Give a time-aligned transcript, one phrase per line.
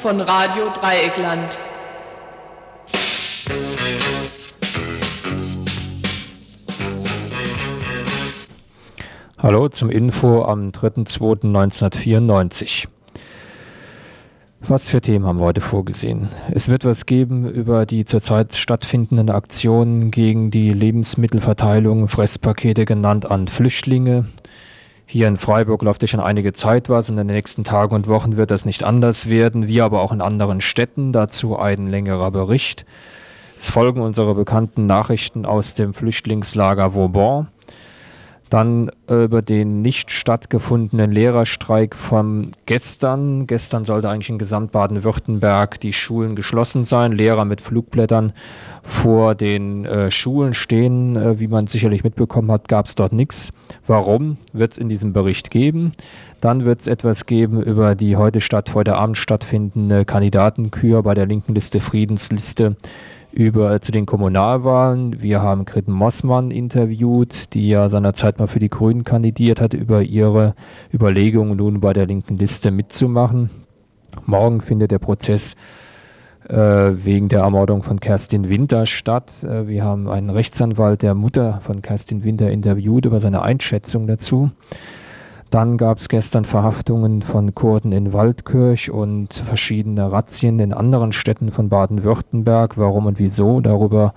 [0.00, 1.58] Von Radio Dreieckland.
[9.36, 12.86] Hallo zum Info am 3.2.1994.
[14.60, 16.30] Was für Themen haben wir heute vorgesehen?
[16.50, 23.48] Es wird was geben über die zurzeit stattfindenden Aktionen gegen die Lebensmittelverteilung, Fresspakete genannt an
[23.48, 24.24] Flüchtlinge.
[25.12, 28.06] Hier in Freiburg läuft ja schon einige Zeit was und in den nächsten Tagen und
[28.06, 31.12] Wochen wird das nicht anders werden, wie aber auch in anderen Städten.
[31.12, 32.86] Dazu ein längerer Bericht.
[33.58, 37.48] Es folgen unsere bekannten Nachrichten aus dem Flüchtlingslager Vauban.
[38.50, 43.46] Dann äh, über den nicht stattgefundenen Lehrerstreik von gestern.
[43.46, 47.12] Gestern sollte eigentlich in Gesamt Baden-Württemberg die Schulen geschlossen sein.
[47.12, 48.32] Lehrer mit Flugblättern
[48.82, 51.14] vor den äh, Schulen stehen.
[51.14, 53.52] Äh, wie man sicherlich mitbekommen hat, gab es dort nichts.
[53.86, 55.92] Warum, wird es in diesem Bericht geben.
[56.40, 61.26] Dann wird es etwas geben über die heute statt, heute Abend stattfindende Kandidatenkür bei der
[61.26, 62.76] linken Liste Friedensliste
[63.32, 65.20] über zu den Kommunalwahlen.
[65.22, 70.02] Wir haben Gritten Mossmann interviewt, die ja seinerzeit mal für die Grünen kandidiert hat, über
[70.02, 70.54] ihre
[70.92, 73.50] Überlegungen nun bei der linken Liste mitzumachen.
[74.26, 75.54] Morgen findet der Prozess
[76.48, 79.44] äh, wegen der Ermordung von Kerstin Winter statt.
[79.44, 84.50] Äh, wir haben einen Rechtsanwalt der Mutter von Kerstin Winter interviewt über seine Einschätzung dazu.
[85.50, 91.50] Dann gab es gestern Verhaftungen von Kurden in Waldkirch und verschiedene Razzien in anderen Städten
[91.50, 92.78] von Baden-Württemberg.
[92.78, 93.60] Warum und wieso?
[93.60, 94.14] Darüber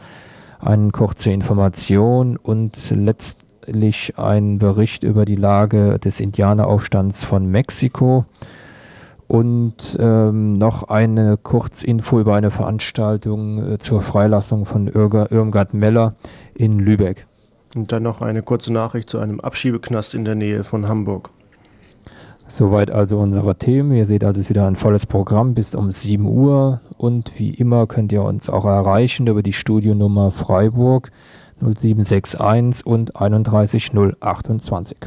[0.60, 8.26] eine kurze Information und letztlich ein Bericht über die Lage des Indianeraufstands von Mexiko
[9.28, 16.14] und ähm, noch eine Kurzinfo über eine Veranstaltung äh, zur Freilassung von Irmgard Meller
[16.54, 17.26] in Lübeck.
[17.76, 21.30] Und dann noch eine kurze Nachricht zu einem Abschiebeknast in der Nähe von Hamburg.
[22.48, 23.94] Soweit also unsere Themen.
[23.94, 26.82] Ihr seht also es ist wieder ein volles Programm bis um 7 Uhr.
[26.98, 31.10] Und wie immer könnt ihr uns auch erreichen über die Studionummer Freiburg
[31.62, 34.98] 0761 und 31028.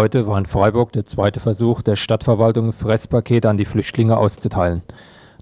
[0.00, 4.80] Heute war in Freiburg der zweite Versuch der Stadtverwaltung, Fresspakete an die Flüchtlinge auszuteilen.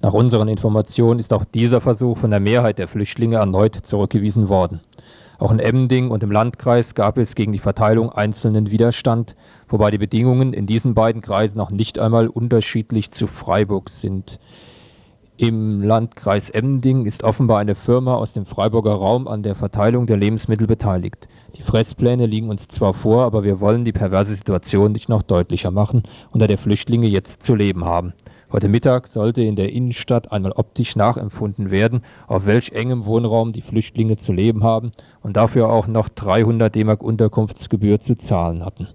[0.02, 4.80] Nach unseren Informationen ist auch dieser Versuch von der Mehrheit der Flüchtlinge erneut zurückgewiesen worden.
[5.38, 9.36] Auch in Emmending und im Landkreis gab es gegen die Verteilung einzelnen Widerstand,
[9.68, 14.40] wobei die Bedingungen in diesen beiden Kreisen auch nicht einmal unterschiedlich zu Freiburg sind.
[15.36, 20.16] Im Landkreis Emmending ist offenbar eine Firma aus dem Freiburger Raum an der Verteilung der
[20.16, 21.28] Lebensmittel beteiligt.
[21.56, 25.70] Die Fresspläne liegen uns zwar vor, aber wir wollen die perverse Situation nicht noch deutlicher
[25.70, 28.12] machen, unter der Flüchtlinge jetzt zu leben haben.
[28.52, 33.62] Heute Mittag sollte in der Innenstadt einmal optisch nachempfunden werden, auf welch engem Wohnraum die
[33.62, 34.92] Flüchtlinge zu leben haben
[35.22, 38.88] und dafür auch noch 300 D-Mark Unterkunftsgebühr zu zahlen hatten.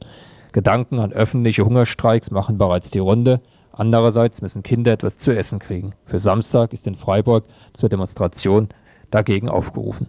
[0.54, 3.42] Gedanken an öffentliche Hungerstreiks machen bereits die Runde.
[3.72, 5.94] Andererseits müssen Kinder etwas zu essen kriegen.
[6.06, 8.70] Für Samstag ist in Freiburg zur Demonstration
[9.10, 10.08] dagegen aufgerufen.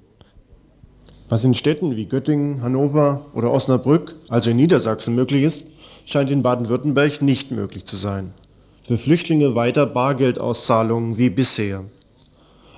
[1.31, 5.65] Was in Städten wie Göttingen, Hannover oder Osnabrück, also in Niedersachsen, möglich ist,
[6.05, 8.35] scheint in Baden-Württemberg nicht möglich zu sein.
[8.87, 11.85] Für Flüchtlinge weiter Bargeldauszahlungen wie bisher.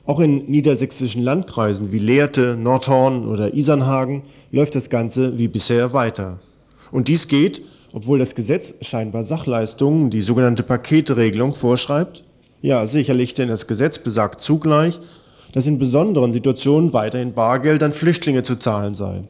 [0.05, 6.39] Auch in niedersächsischen Landkreisen wie Lehrte, Nordhorn oder Isernhagen läuft das Ganze wie bisher weiter.
[6.93, 7.63] Und dies geht,
[7.93, 12.23] obwohl das Gesetz scheinbar Sachleistungen, die sogenannte Paketregelung, vorschreibt?
[12.63, 15.01] Ja, sicherlich, denn das Gesetz besagt zugleich,
[15.57, 19.23] dass in besonderen Situationen weiterhin Bargeld an Flüchtlinge zu zahlen sei.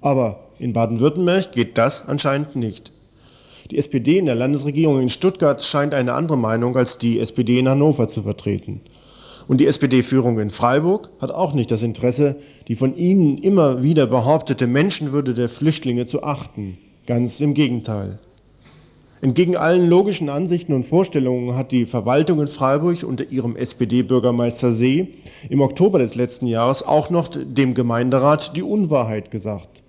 [0.00, 2.92] Aber in Baden-Württemberg geht das anscheinend nicht.
[3.72, 7.68] Die SPD in der Landesregierung in Stuttgart scheint eine andere Meinung als die SPD in
[7.68, 8.80] Hannover zu vertreten.
[9.48, 12.36] Und die SPD-Führung in Freiburg hat auch nicht das Interesse,
[12.68, 16.78] die von ihnen immer wieder behauptete Menschenwürde der Flüchtlinge zu achten.
[17.08, 18.20] Ganz im Gegenteil.
[19.22, 25.08] Entgegen allen logischen Ansichten und Vorstellungen hat die Verwaltung in Freiburg unter ihrem SPD-Bürgermeister See
[25.48, 29.82] im Oktober des letzten Jahres auch noch dem Gemeinderat die Unwahrheit gesagt.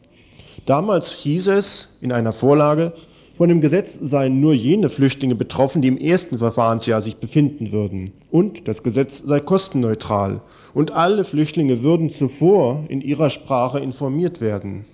[0.66, 2.94] Damals hieß es in einer Vorlage,
[3.36, 8.14] von dem Gesetz seien nur jene Flüchtlinge betroffen, die im ersten Verfahrensjahr sich befinden würden.
[8.32, 10.42] Und das Gesetz sei kostenneutral.
[10.74, 14.86] Und alle Flüchtlinge würden zuvor in ihrer Sprache informiert werden.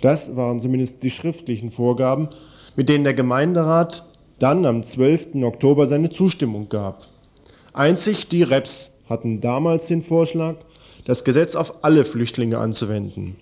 [0.00, 2.28] Das waren zumindest die schriftlichen Vorgaben,
[2.76, 4.04] mit denen der Gemeinderat
[4.38, 5.42] dann am 12.
[5.42, 7.06] Oktober seine Zustimmung gab.
[7.72, 10.56] Einzig die Reps hatten damals den Vorschlag,
[11.04, 13.36] das Gesetz auf alle Flüchtlinge anzuwenden.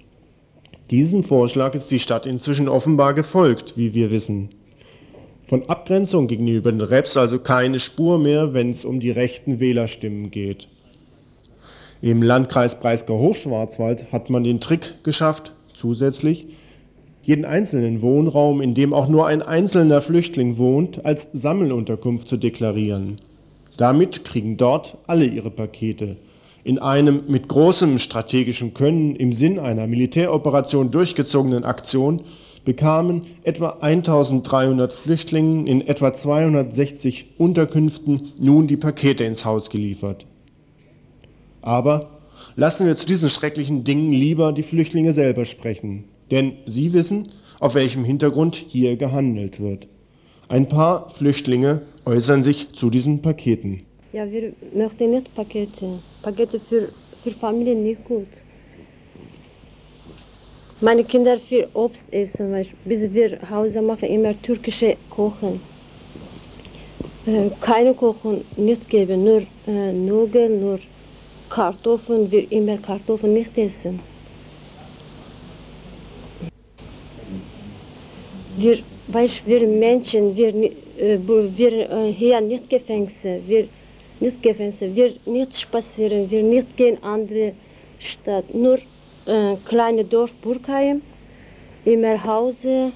[0.91, 4.49] Diesem Vorschlag ist die Stadt inzwischen offenbar gefolgt, wie wir wissen.
[5.47, 10.31] Von Abgrenzung gegenüber den Reps also keine Spur mehr, wenn es um die rechten Wählerstimmen
[10.31, 10.69] geht.
[12.01, 16.47] Im Landkreis Breisgau-Hochschwarzwald hat man den Trick geschafft, zusätzlich
[17.29, 23.17] jeden einzelnen Wohnraum, in dem auch nur ein einzelner Flüchtling wohnt, als Sammelunterkunft zu deklarieren.
[23.77, 26.17] Damit kriegen dort alle ihre Pakete.
[26.65, 32.23] In einem mit großem strategischen Können im Sinn einer Militäroperation durchgezogenen Aktion
[32.65, 40.25] bekamen etwa 1300 Flüchtlinge in etwa 260 Unterkünften nun die Pakete ins Haus geliefert.
[41.61, 42.09] Aber
[42.57, 47.29] lassen wir zu diesen schrecklichen Dingen lieber die Flüchtlinge selber sprechen, denn sie wissen,
[47.61, 49.89] auf welchem Hintergrund hier gehandelt wird.
[50.49, 53.83] Ein paar Flüchtlinge äußern sich zu diesen Paketen.
[54.13, 55.99] Ja, wir möchten nicht Pakete.
[56.23, 56.89] Pakete für,
[57.23, 58.27] für Familien nicht gut.
[60.81, 65.61] Meine Kinder für Obst essen, weil bis wir Hause machen, immer türkische Kochen.
[67.27, 70.79] Äh, keine Kochen nicht geben, nur äh, Nudeln, nur
[71.51, 74.01] Kartoffeln, wir immer Kartoffeln nicht essen.
[78.61, 81.19] Wir, weißt, wir Menschen, wir, äh,
[81.61, 83.69] wir äh, hier nicht Gefängnisse, wir
[84.19, 87.53] nicht Gefängnisse, wir nicht spazieren, wir nicht gehen andere
[88.01, 88.79] Stadt, nur
[89.27, 91.03] äh, kleine Dorf Burkheim,
[91.85, 92.91] immer Hause,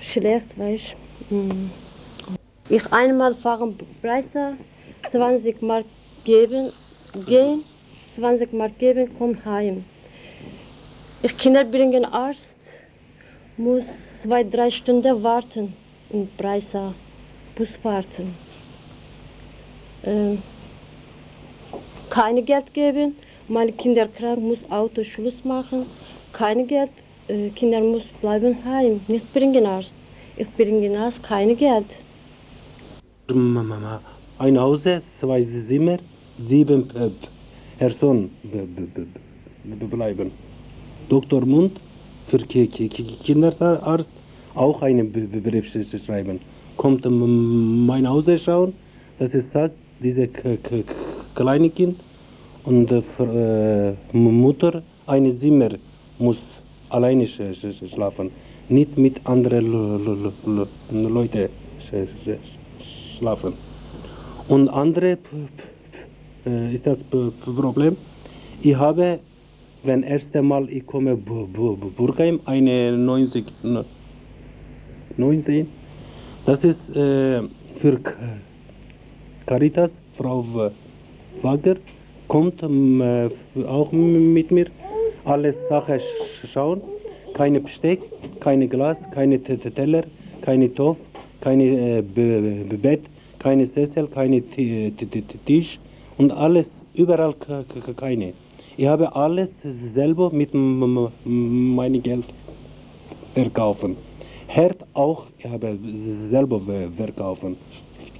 [0.00, 0.94] schlecht, weißt
[1.28, 1.70] mm.
[2.70, 4.56] Ich einmal fahren Preise,
[5.10, 5.84] 20 Mark
[6.24, 6.72] geben,
[7.26, 7.64] gehen,
[8.14, 9.84] 20 Mark geben, komm heim.
[11.22, 12.47] Ich Kinder bringen Arzt,
[13.58, 13.82] muss
[14.22, 15.74] zwei, drei Stunden warten
[16.10, 16.94] in Preisa,
[17.56, 18.34] Bus warten.
[20.04, 20.42] Ähm,
[22.08, 23.16] keine Geld geben,
[23.48, 25.86] meine Kinder krank, muss Auto Schluss machen,
[26.32, 26.90] keine Geld,
[27.26, 29.92] äh, Kinder muss bleiben heim, nicht bringen Arzt.
[30.36, 31.86] Ich bringe Arzt, keine Geld.
[33.28, 34.00] Mama,
[34.38, 34.84] ein Haus,
[35.18, 35.98] zwei Zimmer,
[36.38, 37.10] sieben äh,
[37.78, 38.30] Personen
[39.90, 40.30] bleiben.
[41.08, 41.44] Dr.
[41.44, 41.80] Mund
[42.28, 44.10] für Kinderarzt
[44.54, 45.72] auch einen Brief
[46.04, 46.40] schreiben.
[46.76, 48.72] Kommt mein Haus schauen,
[49.18, 50.28] das ist sagt, diese
[51.34, 51.98] kleine Kind
[52.64, 55.70] und äh, Mutter ein Zimmer
[56.18, 56.38] muss
[56.88, 58.30] alleine schlafen,
[58.68, 59.66] nicht mit anderen
[60.92, 61.48] Leuten
[63.18, 63.54] schlafen.
[64.48, 65.18] Und andere
[66.46, 66.98] äh, ist das
[67.44, 67.96] Problem.
[68.62, 69.20] Ich habe,
[69.82, 73.44] wenn erste Mal ich komme Burgheim, eine 90,
[75.16, 75.68] 19,
[76.46, 77.42] das ist äh,
[77.76, 78.00] für
[79.46, 80.44] Caritas, Frau
[81.42, 81.76] Wager,
[82.26, 83.28] kommt äh,
[83.66, 84.66] auch mit mir,
[85.24, 86.00] alle Sachen
[86.52, 86.80] schauen,
[87.34, 88.00] keine Besteck,
[88.40, 90.04] keine Glas, keine Teller,
[90.42, 90.98] keine Topf,
[91.40, 93.02] keine äh, Bett,
[93.38, 94.42] keine Sessel, keine
[95.46, 95.78] Tisch
[96.16, 97.34] und alles, überall
[97.96, 98.32] keine.
[98.78, 99.50] Ich habe alles
[99.92, 102.26] selber mit meinem Geld
[103.34, 103.96] verkaufen.
[104.46, 105.76] Herd auch, ich habe
[106.30, 106.60] selber
[106.96, 107.56] verkaufen.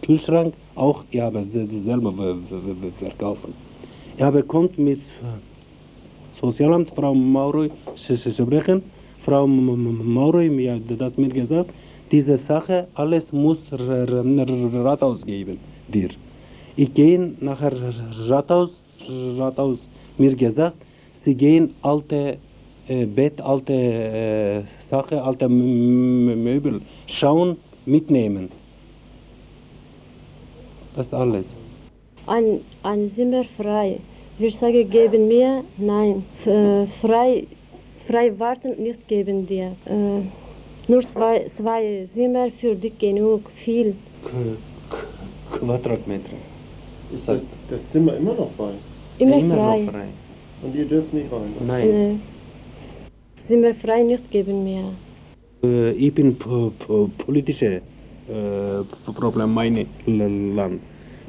[0.02, 2.12] Kühlschrank auch, ich habe selber
[2.98, 3.54] verkaufen.
[4.16, 5.00] Ich habe kommt mit
[6.40, 8.82] Sozialamt, Frau Mauro sprechen.
[9.24, 11.70] Frau Mauro mir das mir gesagt,
[12.10, 16.08] diese Sache, alles muss Rathaus geben, dir.
[16.74, 17.74] Ich gehe nachher
[18.28, 18.70] Rathaus,
[19.38, 19.78] Rathaus,
[20.18, 20.76] mir gesagt,
[21.24, 22.38] sie gehen alte
[22.88, 27.56] äh, Bett, alte äh, Sache, alte Möbel, schauen,
[27.86, 28.50] mitnehmen.
[30.96, 31.46] Das ist alles.
[32.26, 34.00] Ein, ein Zimmer frei.
[34.38, 36.24] Wir sagen, geben mir, nein,
[37.00, 37.46] frei,
[38.06, 39.76] frei warten, nicht geben dir.
[39.86, 40.22] Äh,
[40.90, 43.94] nur zwei, zwei Zimmer für dich genug, viel.
[45.50, 46.36] Quadratmeter.
[47.12, 48.74] Ist das, das Zimmer immer noch frei?
[49.18, 49.80] Immer, Immer frei.
[49.80, 50.08] noch frei.
[50.62, 51.54] Und ihr dürft nicht rein?
[51.66, 51.88] Nein.
[51.88, 52.16] Nee.
[53.36, 54.92] Zimmer frei nicht geben mir.
[55.64, 57.80] Äh, ich bin po po politische
[58.28, 60.80] äh, Problem meine Land.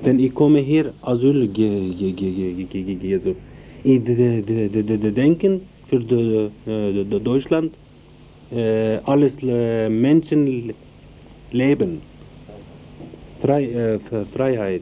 [0.04, 3.36] Wenn ich komme hier Asyl ge ge ge ge ge ge ge so.
[3.84, 7.74] Ich de, de, de, de, de denken für de, de, de Deutschland
[8.52, 10.74] äh, alles äh, Menschen
[11.52, 12.02] leben.
[13.42, 14.00] Frei, äh,
[14.34, 14.82] Freiheit.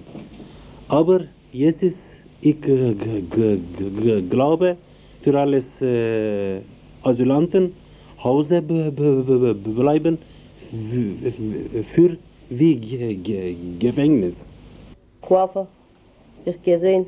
[0.87, 1.21] Aber
[1.51, 2.06] jetzt ist
[2.41, 2.61] ich
[4.29, 4.77] glaube
[5.21, 5.65] für alles
[7.03, 7.73] Asylanten
[8.23, 10.17] Hause be- be- be- be- bleiben
[11.93, 12.17] für
[12.49, 14.35] wie Ge- Ge- Gefängnis.
[15.21, 15.67] Coiffeur,
[16.45, 17.05] ich gesehen.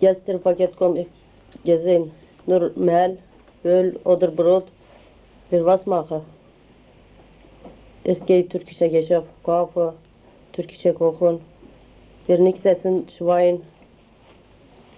[0.00, 1.08] Gestern Paket kommt, ich
[1.64, 2.10] gesehen.
[2.46, 3.18] Nur Mehl,
[3.64, 4.66] Öl oder Brot.
[5.50, 6.22] Für was machen?
[8.04, 9.94] Ich gehe türkische Geschäft, kaufe,
[10.52, 11.40] türkische kochen.
[12.26, 13.60] Wer nichts essen, Schwein.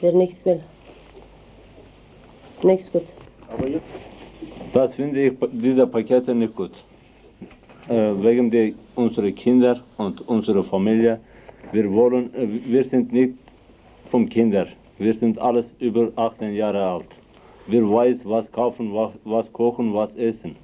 [0.01, 0.63] Wer nichts will.
[2.63, 3.05] Nichts gut.
[4.73, 6.73] Das finde ich diese Pakete nicht gut.
[7.89, 11.21] Äh, wegen der unserer Kinder und unserer Familie.
[11.73, 13.35] Wir wollen, äh, wir sind nicht
[14.11, 14.67] vom Kinder.
[14.99, 17.09] Wir sind alles über 18 Jahre alt.
[17.67, 20.57] Wir weiß, was kaufen, was, was kochen, was essen.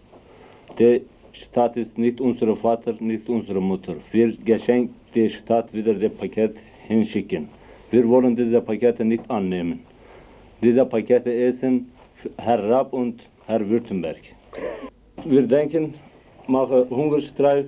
[0.78, 1.00] Der
[1.33, 3.97] Staat ist nicht unser Vater, nicht unsere Mutter.
[4.12, 6.56] Wir geschenkt der Staat wieder das Paket
[6.87, 7.49] hinschicken.
[7.90, 9.80] Wir wollen diese Pakete nicht annehmen.
[10.62, 11.90] Diese Pakete essen
[12.38, 14.23] Herr Raab und Herr Württemberg.
[15.25, 15.94] Wir denken,
[16.47, 17.66] machen Hungerstreik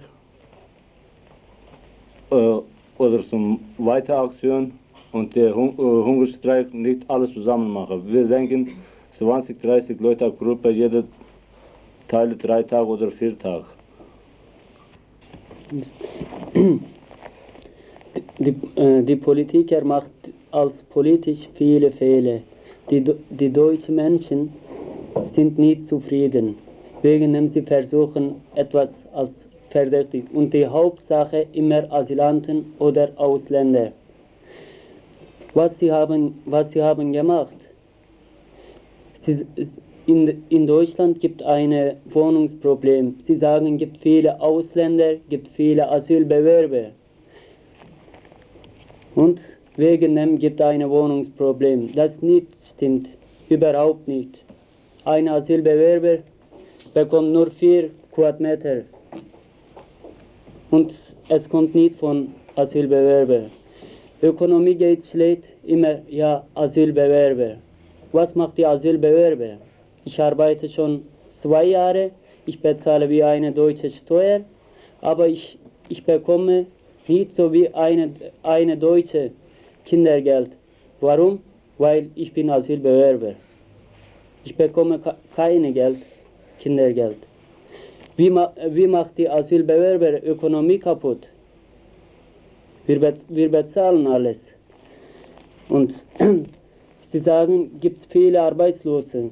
[2.31, 2.35] äh,
[2.99, 4.73] oder zum Weiteraktion
[5.13, 8.03] und der Hun äh, Hungerstreik nicht alles zusammen machen.
[8.07, 8.73] Wir denken
[9.19, 11.05] 20, 30 Leute Gruppe, jeder
[12.09, 13.67] Teile drei Tage oder vier Tage.
[18.39, 20.11] Die, äh, die Politiker macht
[20.51, 22.41] als politisch viele Fehler.
[22.91, 24.53] Die, die deutschen Menschen
[25.35, 26.57] sind nicht zufrieden,
[27.03, 29.31] wegen dem sie versuchen, etwas als
[29.71, 33.93] verdächtig und die Hauptsache immer Asylanten oder Ausländer.
[35.55, 37.57] Was sie haben, was sie haben gemacht?
[39.15, 39.47] Sie,
[40.07, 43.17] in, in Deutschland gibt ein Wohnungsproblem.
[43.27, 46.93] Sie sagen, gibt viele Ausländer, gibt viele Asylbewerber.
[49.17, 49.41] Und
[49.77, 51.93] wegen dem gibt ein Wohnungsproblem.
[51.95, 53.09] Das nicht stimmt.
[53.49, 54.45] Überhaupt nicht.
[55.05, 56.19] Ein Asylbewerber
[56.93, 58.83] bekommt nur vier Quadratmeter.
[60.71, 60.93] Und
[61.29, 63.51] es kommt nicht von Asylbewerber.
[64.23, 67.57] Ökonomie geht schlecht, immer ja Asylbewerber.
[68.13, 69.59] Was macht die Asylbewerber?
[70.05, 72.11] Ich arbeite schon zwei Jahre,
[72.45, 74.41] ich bezahle wie eine deutsche Steuer,
[75.01, 75.59] aber ich,
[75.89, 76.67] ich bekomme
[77.09, 79.31] nicht so wie eine, eine deutsche
[79.85, 80.51] Kindergeld.
[81.01, 81.41] Warum?
[81.79, 83.35] Weil ich bin Asylbewerber.
[84.45, 85.01] Ich bekomme
[85.35, 85.99] keine Geld,
[86.59, 87.19] Kindergeld.
[88.17, 91.29] Wie, ma wie macht die Asylbewerber Ökonomie kaputt?
[92.87, 94.49] Wir, bez wir bezahlen alles.
[95.69, 95.93] Und
[97.13, 99.31] Sie sagen, gibt es viele Arbeitslose.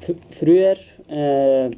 [0.00, 0.76] F früher,
[1.08, 1.70] äh,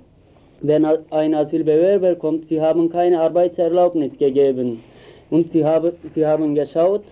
[0.60, 4.84] wenn ein Asylbewerber kommt, sie haben keine Arbeitserlaubnis gegeben.
[5.32, 7.04] Und sie, habe, sie haben geschaut,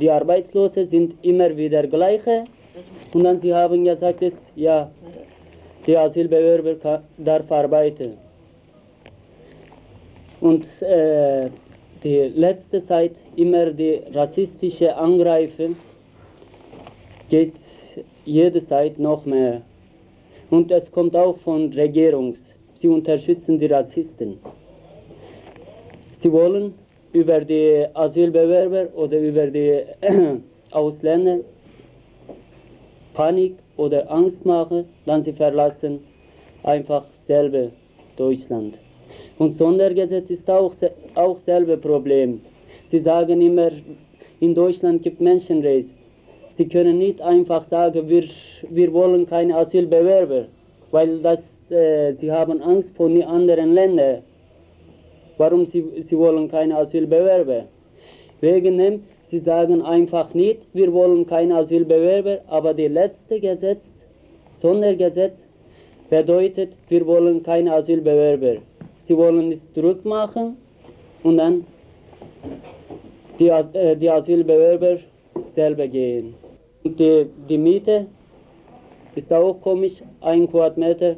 [0.00, 2.44] die Arbeitslosen sind immer wieder gleiche.
[3.12, 4.90] Und dann sie haben gesagt, dass, ja,
[5.86, 8.16] der Asylbewerber darf arbeiten.
[10.40, 11.50] Und äh,
[12.02, 15.76] die letzte Zeit immer die rassistische Angreifen
[17.28, 17.56] geht
[18.24, 19.60] jede Zeit noch mehr.
[20.48, 22.40] Und es kommt auch von Regierungs.
[22.80, 24.38] Sie unterstützen die Rassisten.
[26.12, 26.72] Sie wollen
[27.20, 29.82] über die Asylbewerber oder über die
[30.70, 31.38] Ausländer
[33.14, 36.00] Panik oder Angst machen, dann sie verlassen
[36.62, 37.70] einfach selber
[38.16, 38.78] Deutschland.
[39.38, 40.74] Und Sondergesetz ist auch,
[41.14, 42.40] auch selbe Problem.
[42.84, 43.70] Sie sagen immer,
[44.40, 45.90] in Deutschland gibt Menschenrecht.
[46.56, 48.24] Sie können nicht einfach sagen, wir,
[48.70, 50.46] wir wollen keine Asylbewerber,
[50.90, 54.22] weil das, äh, sie haben Angst vor den anderen Ländern.
[55.38, 57.64] Warum sie, sie wollen keine Asylbewerber?
[58.40, 63.92] Wegen dem, sie sagen einfach nicht, wir wollen keine Asylbewerber, aber das letzte Gesetz,
[64.60, 65.38] Sondergesetz,
[66.10, 68.56] bedeutet, wir wollen keine Asylbewerber.
[68.98, 70.56] Sie wollen es zurückmachen
[71.22, 71.64] und dann
[73.38, 74.98] die, äh, die Asylbewerber
[75.46, 76.34] selber gehen.
[76.84, 78.06] Die, die Miete
[79.14, 81.16] ist auch komisch, ein Quadratmeter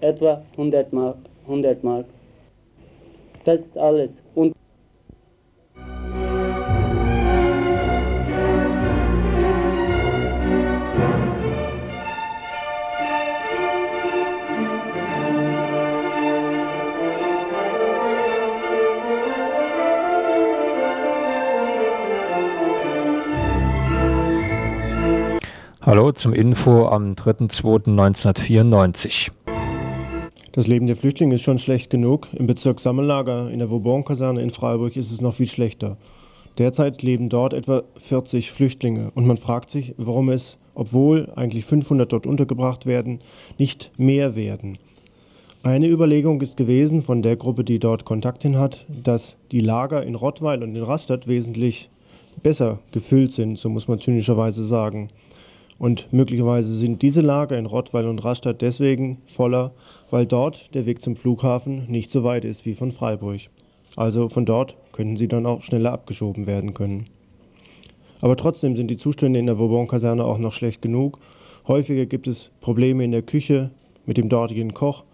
[0.00, 1.18] etwa 100 Mark.
[1.46, 2.06] 100 Mark.
[3.48, 4.10] Das alles.
[4.34, 4.52] Und
[25.80, 29.30] Hallo zum Info am 3.2.1994.
[30.58, 32.26] Das Leben der Flüchtlinge ist schon schlecht genug.
[32.32, 35.96] Im Bezirk Sammellager in der Vauban-Kaserne in Freiburg ist es noch viel schlechter.
[36.58, 42.12] Derzeit leben dort etwa 40 Flüchtlinge und man fragt sich, warum es, obwohl eigentlich 500
[42.12, 43.20] dort untergebracht werden,
[43.56, 44.78] nicht mehr werden.
[45.62, 50.02] Eine Überlegung ist gewesen von der Gruppe, die dort Kontakt hin hat, dass die Lager
[50.02, 51.88] in Rottweil und in Rastatt wesentlich
[52.42, 55.10] besser gefüllt sind, so muss man zynischerweise sagen.
[55.78, 59.72] Und möglicherweise sind diese Lager in Rottweil und Rastatt deswegen voller,
[60.10, 63.42] weil dort der Weg zum Flughafen nicht so weit ist wie von Freiburg.
[63.94, 67.06] Also von dort könnten sie dann auch schneller abgeschoben werden können.
[68.20, 71.18] Aber trotzdem sind die Zustände in der Vauban-Kaserne auch noch schlecht genug.
[71.68, 73.70] Häufiger gibt es Probleme in der Küche
[74.06, 75.04] mit dem dortigen Koch.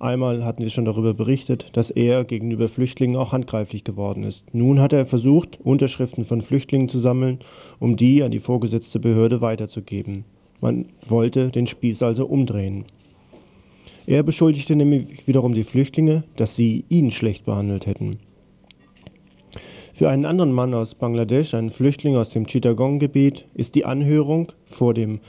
[0.00, 4.42] Einmal hatten wir schon darüber berichtet, dass er gegenüber Flüchtlingen auch handgreiflich geworden ist.
[4.54, 7.40] Nun hat er versucht, Unterschriften von Flüchtlingen zu sammeln,
[7.80, 10.24] um die an die vorgesetzte Behörde weiterzugeben.
[10.62, 12.86] Man wollte den Spieß also umdrehen.
[14.06, 18.20] Er beschuldigte nämlich wiederum die Flüchtlinge, dass sie ihn schlecht behandelt hätten.
[19.92, 24.94] Für einen anderen Mann aus Bangladesch, einen Flüchtling aus dem Chittagong-Gebiet, ist die Anhörung vor,
[24.94, 25.20] dem,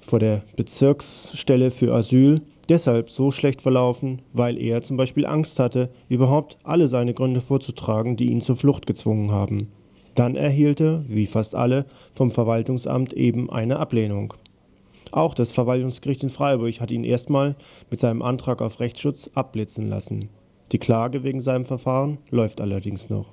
[0.00, 5.90] vor der Bezirksstelle für Asyl deshalb so schlecht verlaufen, weil er zum Beispiel Angst hatte,
[6.08, 9.68] überhaupt alle seine Gründe vorzutragen, die ihn zur Flucht gezwungen haben.
[10.14, 11.84] Dann erhielt er, wie fast alle,
[12.14, 14.34] vom Verwaltungsamt eben eine Ablehnung.
[15.12, 17.56] Auch das Verwaltungsgericht in Freiburg hat ihn erstmal
[17.90, 20.28] mit seinem Antrag auf Rechtsschutz abblitzen lassen.
[20.72, 23.26] Die Klage wegen seinem Verfahren läuft allerdings noch.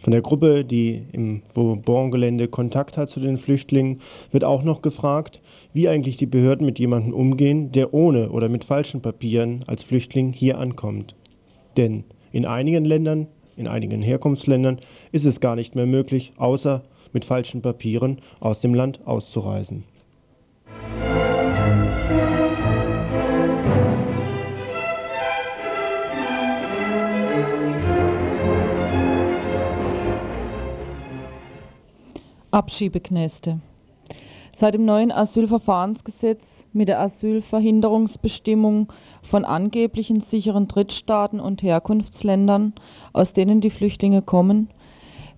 [0.00, 5.40] Von der Gruppe, die im Vauban-Gelände Kontakt hat zu den Flüchtlingen, wird auch noch gefragt,
[5.76, 10.32] wie eigentlich die Behörden mit jemandem umgehen, der ohne oder mit falschen Papieren als Flüchtling
[10.32, 11.14] hier ankommt.
[11.76, 13.26] Denn in einigen Ländern,
[13.58, 14.80] in einigen Herkunftsländern,
[15.12, 19.84] ist es gar nicht mehr möglich, außer mit falschen Papieren aus dem Land auszureisen.
[32.50, 33.60] Abschiebeknäste.
[34.58, 38.90] Seit dem neuen Asylverfahrensgesetz mit der Asylverhinderungsbestimmung
[39.22, 42.72] von angeblichen sicheren Drittstaaten und Herkunftsländern,
[43.12, 44.70] aus denen die Flüchtlinge kommen,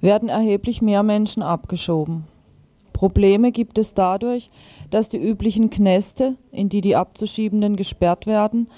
[0.01, 2.29] werden erheblich mehr Menschen abgeschoben.
[2.93, 4.51] Probleme gibt es dadurch,
[4.91, 8.69] dass die üblichen Knäste, in die die Abzuschiebenden gesperrt werden,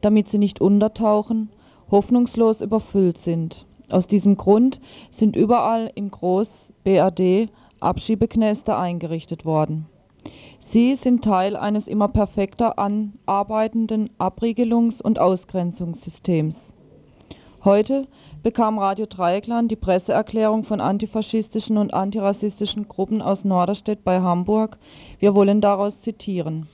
[0.00, 1.50] damit sie nicht untertauchen,
[1.90, 3.66] hoffnungslos überfüllt sind.
[3.88, 4.78] Aus diesem Grund
[5.10, 6.48] sind überall in Groß
[6.84, 9.86] BRD Abschiebeknäste eingerichtet worden.
[10.60, 12.74] Sie sind Teil eines immer perfekter
[13.26, 16.56] arbeitenden Abriegelungs- und Ausgrenzungssystems.
[17.64, 18.06] Heute
[18.42, 24.78] bekam Radio Dreieckland die Presseerklärung von antifaschistischen und antirassistischen Gruppen aus Norderstedt bei Hamburg.
[25.18, 26.68] Wir wollen daraus zitieren.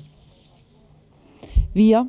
[1.72, 2.08] Wir,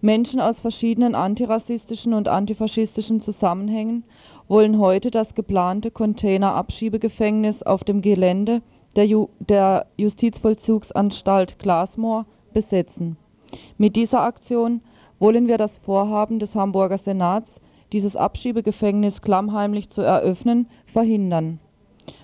[0.00, 4.04] Menschen aus verschiedenen antirassistischen und antifaschistischen Zusammenhängen,
[4.48, 8.62] wollen heute das geplante Container-Abschiebegefängnis auf dem Gelände
[8.96, 13.16] der, Ju der Justizvollzugsanstalt Glasmoor besetzen.
[13.78, 14.80] Mit dieser Aktion
[15.18, 17.60] wollen wir das Vorhaben des Hamburger Senats,
[17.92, 21.60] dieses Abschiebegefängnis klammheimlich zu eröffnen, verhindern.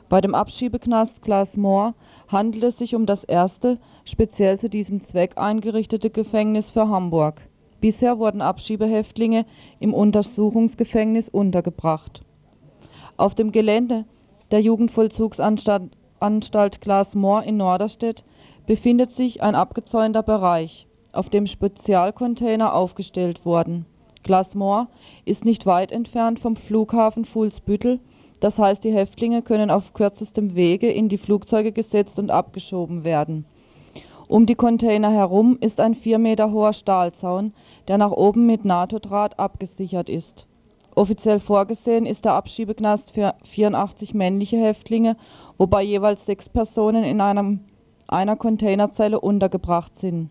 [0.08, 1.94] Bei dem Abschiebeknast Glasmoor
[2.28, 7.40] handelt es sich um das erste, speziell zu diesem Zweck eingerichtete Gefängnis für Hamburg.
[7.80, 9.46] Bisher wurden Abschiebehäftlinge
[9.78, 12.22] im Untersuchungsgefängnis untergebracht.
[13.16, 14.04] Auf dem Gelände
[14.50, 15.90] der Jugendvollzugsanstalt
[16.20, 18.24] Anstalt Glasmoor in Norderstedt
[18.66, 23.86] befindet sich ein abgezäunter Bereich, auf dem Spezialcontainer aufgestellt wurden.
[24.22, 24.88] Glasmoor
[25.24, 28.00] ist nicht weit entfernt vom Flughafen Fuhlsbüttel,
[28.40, 33.46] das heißt die Häftlinge können auf kürzestem Wege in die Flugzeuge gesetzt und abgeschoben werden.
[34.28, 37.52] Um die Container herum ist ein vier Meter hoher Stahlzaun,
[37.90, 40.46] der nach oben mit NATO-Draht abgesichert ist.
[40.94, 45.16] Offiziell vorgesehen ist der Abschiebeknast für 84 männliche Häftlinge
[45.60, 47.60] wobei jeweils sechs Personen in einem,
[48.08, 50.30] einer Containerzelle untergebracht sind.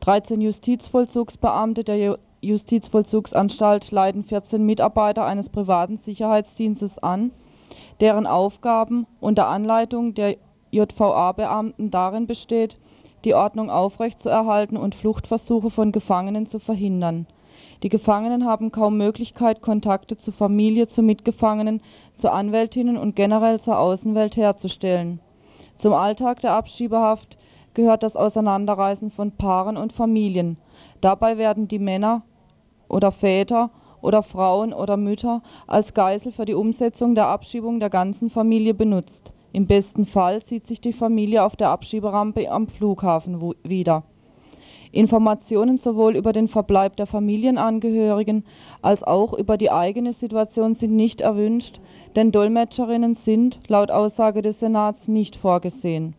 [0.00, 7.32] 13 Justizvollzugsbeamte der Justizvollzugsanstalt leiten 14 Mitarbeiter eines privaten Sicherheitsdienstes an,
[8.00, 10.36] deren Aufgaben unter Anleitung der
[10.70, 12.78] JVA-Beamten darin besteht,
[13.24, 17.26] die Ordnung aufrechtzuerhalten und Fluchtversuche von Gefangenen zu verhindern.
[17.82, 21.80] Die Gefangenen haben kaum Möglichkeit, Kontakte zur Familie, zu Mitgefangenen,
[22.18, 25.20] zu Anwältinnen und generell zur Außenwelt herzustellen.
[25.78, 27.38] Zum Alltag der Abschiebehaft
[27.74, 30.56] gehört das Auseinanderreisen von Paaren und Familien.
[31.00, 32.22] Dabei werden die Männer
[32.88, 38.30] oder Väter oder Frauen oder Mütter als Geisel für die Umsetzung der Abschiebung der ganzen
[38.30, 39.32] Familie benutzt.
[39.52, 44.04] Im besten Fall sieht sich die Familie auf der Abschieberampe am Flughafen wieder.
[44.92, 48.44] Informationen sowohl über den Verbleib der Familienangehörigen
[48.80, 51.80] als auch über die eigene Situation sind nicht erwünscht,
[52.16, 56.14] denn Dolmetscherinnen sind, laut Aussage des Senats, nicht vorgesehen.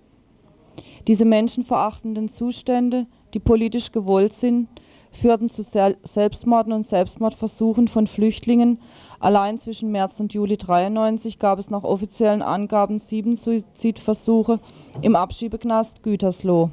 [1.07, 4.67] Diese menschenverachtenden Zustände, die politisch gewollt sind,
[5.11, 8.79] führten zu Sel Selbstmorden und Selbstmordversuchen von Flüchtlingen.
[9.19, 14.59] Allein zwischen März und Juli 93 gab es nach offiziellen Angaben sieben Suizidversuche
[15.01, 16.69] im Abschiebeknast Gütersloh.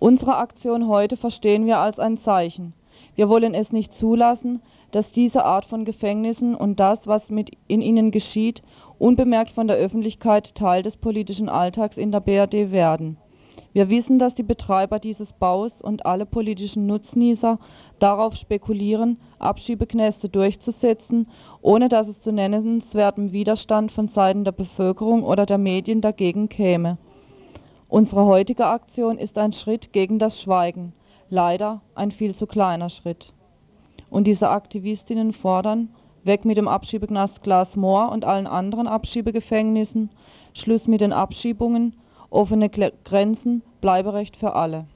[0.00, 2.74] Unsere Aktion heute verstehen wir als ein Zeichen.
[3.14, 4.60] Wir wollen es nicht zulassen,
[4.90, 8.62] dass diese Art von Gefängnissen und das, was mit in ihnen geschieht,
[8.98, 13.16] unbemerkt von der Öffentlichkeit Teil des politischen Alltags in der BRD werden.
[13.74, 17.58] Wir wissen, dass die Betreiber dieses Baus und alle politischen Nutznießer
[17.98, 21.26] darauf spekulieren, Abschiebeknäste durchzusetzen,
[21.60, 26.98] ohne dass es zu nennenswertem Widerstand von Seiten der Bevölkerung oder der Medien dagegen käme.
[27.88, 30.92] Unsere heutige Aktion ist ein Schritt gegen das Schweigen,
[31.28, 33.32] leider ein viel zu kleiner Schritt.
[34.08, 35.88] Und diese Aktivistinnen fordern,
[36.22, 40.10] weg mit dem Abschiebeknast Glas Moor und allen anderen Abschiebegefängnissen,
[40.52, 41.96] Schluss mit den Abschiebungen,
[42.34, 44.86] offene Grenzen, Bleiberecht für alle.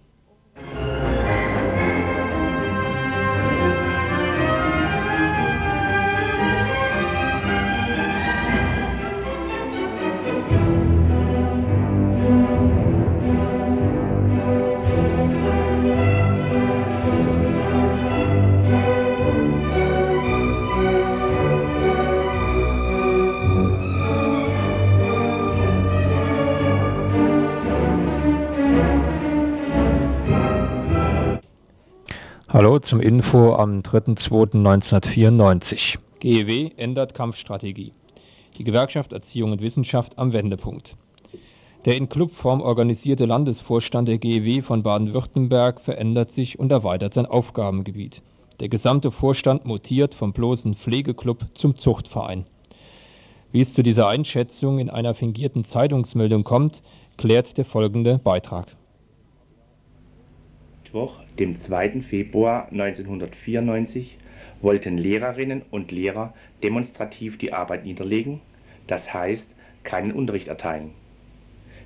[32.51, 35.99] Hallo zum Info am 3.2.1994.
[36.19, 37.93] GEW ändert Kampfstrategie.
[38.57, 40.97] Die Gewerkschaft Erziehung und Wissenschaft am Wendepunkt.
[41.85, 48.23] Der in Clubform organisierte Landesvorstand der GEW von Baden-Württemberg verändert sich und erweitert sein Aufgabengebiet.
[48.61, 52.47] Der gesamte Vorstand mutiert vom bloßen Pflegeclub zum Zuchtverein.
[53.53, 56.81] Wie es zu dieser Einschätzung in einer fingierten Zeitungsmeldung kommt,
[57.19, 58.75] klärt der folgende Beitrag.
[60.83, 62.03] Mittwoch, dem 2.
[62.03, 64.19] Februar 1994,
[64.61, 68.41] wollten Lehrerinnen und Lehrer demonstrativ die Arbeit niederlegen,
[68.87, 69.51] das heißt
[69.85, 70.91] keinen Unterricht erteilen.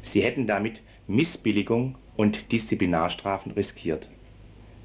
[0.03, 4.09] Sie hätten damit Missbilligung und Disziplinarstrafen riskiert.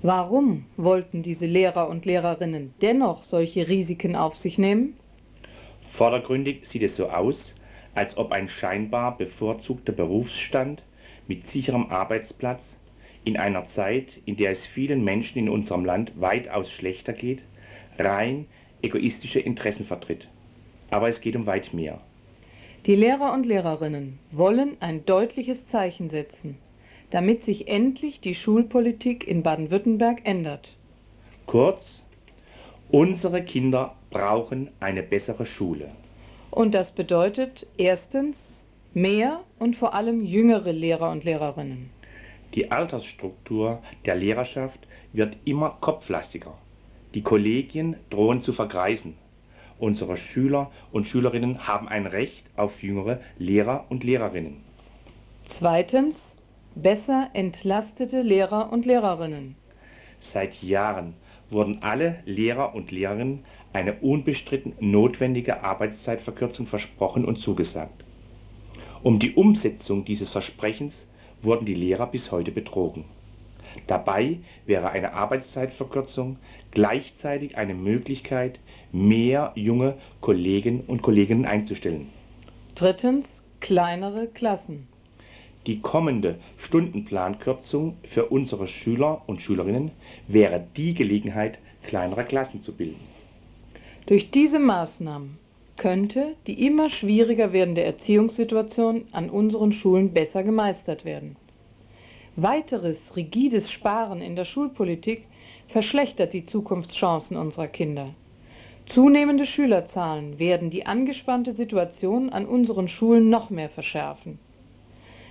[0.04, 4.94] Warum wollten diese Lehrer und Lehrerinnen dennoch solche Risiken auf sich nehmen?
[5.88, 7.56] Vordergründig sieht es so aus,
[7.96, 10.84] als ob ein scheinbar bevorzugter Berufsstand
[11.28, 12.78] mit sicherem Arbeitsplatz
[13.28, 17.44] in einer Zeit, in der es vielen Menschen in unserem Land weitaus schlechter geht,
[18.00, 18.46] rein
[18.82, 20.30] egoistische Interessen vertritt.
[20.92, 22.00] Aber es geht um weit mehr.
[22.86, 26.58] Die Lehrer und Lehrerinnen wollen ein deutliches Zeichen setzen,
[27.10, 30.70] damit sich endlich die Schulpolitik in Baden-Württemberg ändert.
[31.48, 32.02] Kurz,
[32.90, 35.90] unsere Kinder brauchen eine bessere Schule.
[36.50, 38.38] Und das bedeutet erstens
[38.94, 41.97] mehr und vor allem jüngere Lehrer und Lehrerinnen.
[42.54, 46.54] Die Altersstruktur der Lehrerschaft wird immer kopflastiger.
[47.14, 49.16] Die Kollegien drohen zu vergreisen.
[49.80, 54.62] Unsere Schüler und Schülerinnen haben ein Recht auf jüngere Lehrer und Lehrerinnen.
[55.46, 56.36] Zweitens
[56.76, 59.56] besser entlastete Lehrer und Lehrerinnen.
[60.20, 61.14] Seit Jahren
[61.50, 68.04] wurden alle Lehrer und Lehrerinnen eine unbestritten notwendige Arbeitszeitverkürzung versprochen und zugesagt.
[69.04, 71.07] Um die Umsetzung dieses Versprechens
[71.42, 73.06] wurden die Lehrer bis heute betrogen.
[73.86, 76.38] Dabei wäre eine Arbeitszeitverkürzung
[76.72, 78.60] gleichzeitig eine Möglichkeit,
[78.92, 82.10] mehr junge Kolleginnen und Kollegen einzustellen.
[82.76, 83.28] Drittens
[83.60, 84.88] kleinere Klassen.
[85.68, 89.92] Die kommende Stundenplankürzung für unsere Schüler und Schülerinnen
[90.28, 93.02] wäre die Gelegenheit, kleinere Klassen zu bilden.
[94.06, 95.38] Durch diese Maßnahmen
[95.78, 101.36] könnte die immer schwieriger werdende Erziehungssituation an unseren Schulen besser gemeistert werden.
[102.36, 105.26] Weiteres rigides Sparen in der Schulpolitik
[105.68, 108.14] verschlechtert die Zukunftschancen unserer Kinder.
[108.88, 114.40] Zunehmende Schülerzahlen werden die angespannte Situation an unseren Schulen noch mehr verschärfen.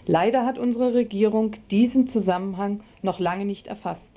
[0.07, 4.13] Leider hat unsere Regierung diesen Zusammenhang noch lange nicht erfasst.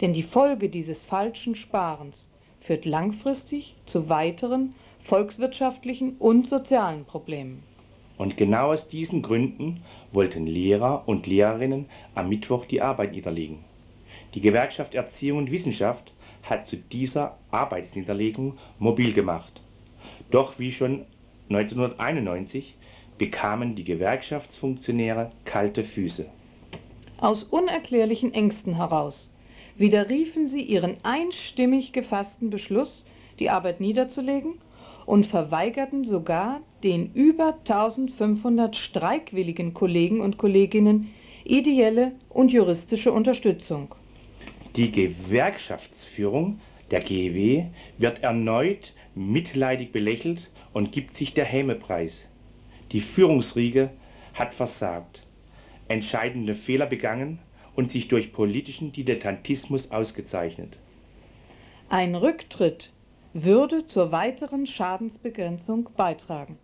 [0.00, 2.26] Denn die Folge dieses falschen Sparens
[2.60, 7.62] führt langfristig zu weiteren volkswirtschaftlichen und sozialen Problemen.
[8.16, 13.58] Und genau aus diesen Gründen wollten Lehrer und Lehrerinnen am Mittwoch die Arbeit niederlegen.
[14.34, 16.12] Die Gewerkschaft Erziehung und Wissenschaft
[16.42, 19.60] hat zu dieser Arbeitsniederlegung mobil gemacht.
[20.30, 21.04] Doch wie schon
[21.50, 22.76] 1991
[23.18, 26.26] bekamen die Gewerkschaftsfunktionäre kalte Füße.
[27.18, 29.30] Aus unerklärlichen Ängsten heraus
[29.76, 33.04] widerriefen sie ihren einstimmig gefassten Beschluss,
[33.38, 34.54] die Arbeit niederzulegen
[35.06, 41.10] und verweigerten sogar den über 1500 streikwilligen Kollegen und Kolleginnen
[41.44, 43.94] ideelle und juristische Unterstützung.
[44.76, 47.66] Die Gewerkschaftsführung der GEW
[47.98, 52.26] wird erneut mitleidig belächelt und gibt sich der Häme-Preis.
[52.92, 53.90] Die Führungsriege
[54.34, 55.24] hat versagt,
[55.88, 57.38] entscheidende Fehler begangen
[57.76, 60.78] und sich durch politischen Dilettantismus ausgezeichnet.
[61.88, 62.90] Ein Rücktritt
[63.34, 66.56] würde zur weiteren Schadensbegrenzung beitragen.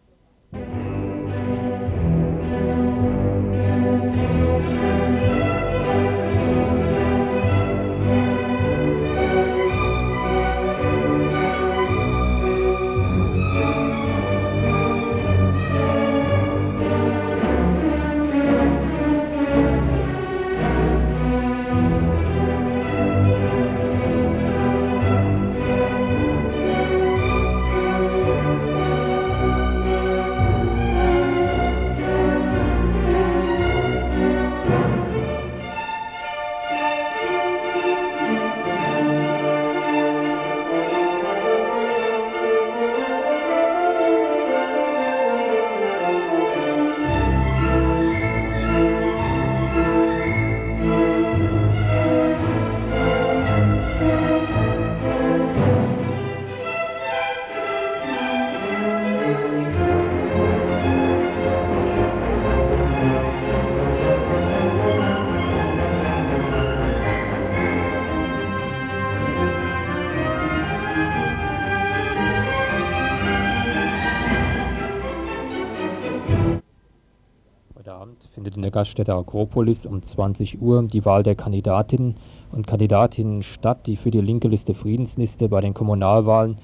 [78.71, 82.15] Der Gaststätte Akropolis um 20 Uhr die Wahl der Kandidatinnen
[82.53, 86.57] und Kandidatinnen statt, die für die linke Liste Friedensliste bei den Kommunalwahlen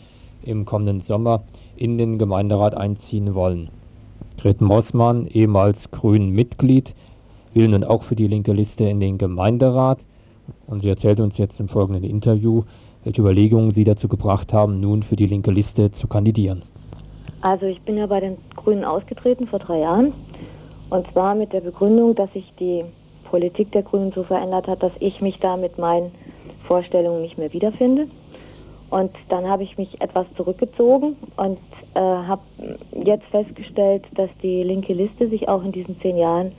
[0.42, 1.42] im kommenden Sommer
[1.74, 3.70] in den Gemeinderat einziehen wollen.
[4.38, 6.94] Gret Mossmann, ehemals Grünen-Mitglied,
[7.54, 9.98] will nun auch für die linke Liste in den Gemeinderat
[10.68, 12.62] und sie erzählt uns jetzt im folgenden Interview,
[13.02, 16.62] welche Überlegungen sie dazu gebracht haben, nun für die linke Liste zu kandidieren.
[17.40, 20.12] Also ich bin ja bei den Grünen ausgetreten vor drei Jahren
[20.90, 22.84] und zwar mit der Begründung, dass sich die
[23.24, 26.12] Politik der Grünen so verändert hat, dass ich mich da mit meinen
[26.66, 28.08] Vorstellungen nicht mehr wiederfinde.
[28.90, 31.58] Und dann habe ich mich etwas zurückgezogen und
[31.94, 32.42] äh, habe
[33.04, 36.52] jetzt festgestellt, dass die linke Liste sich auch in diesen zehn Jahren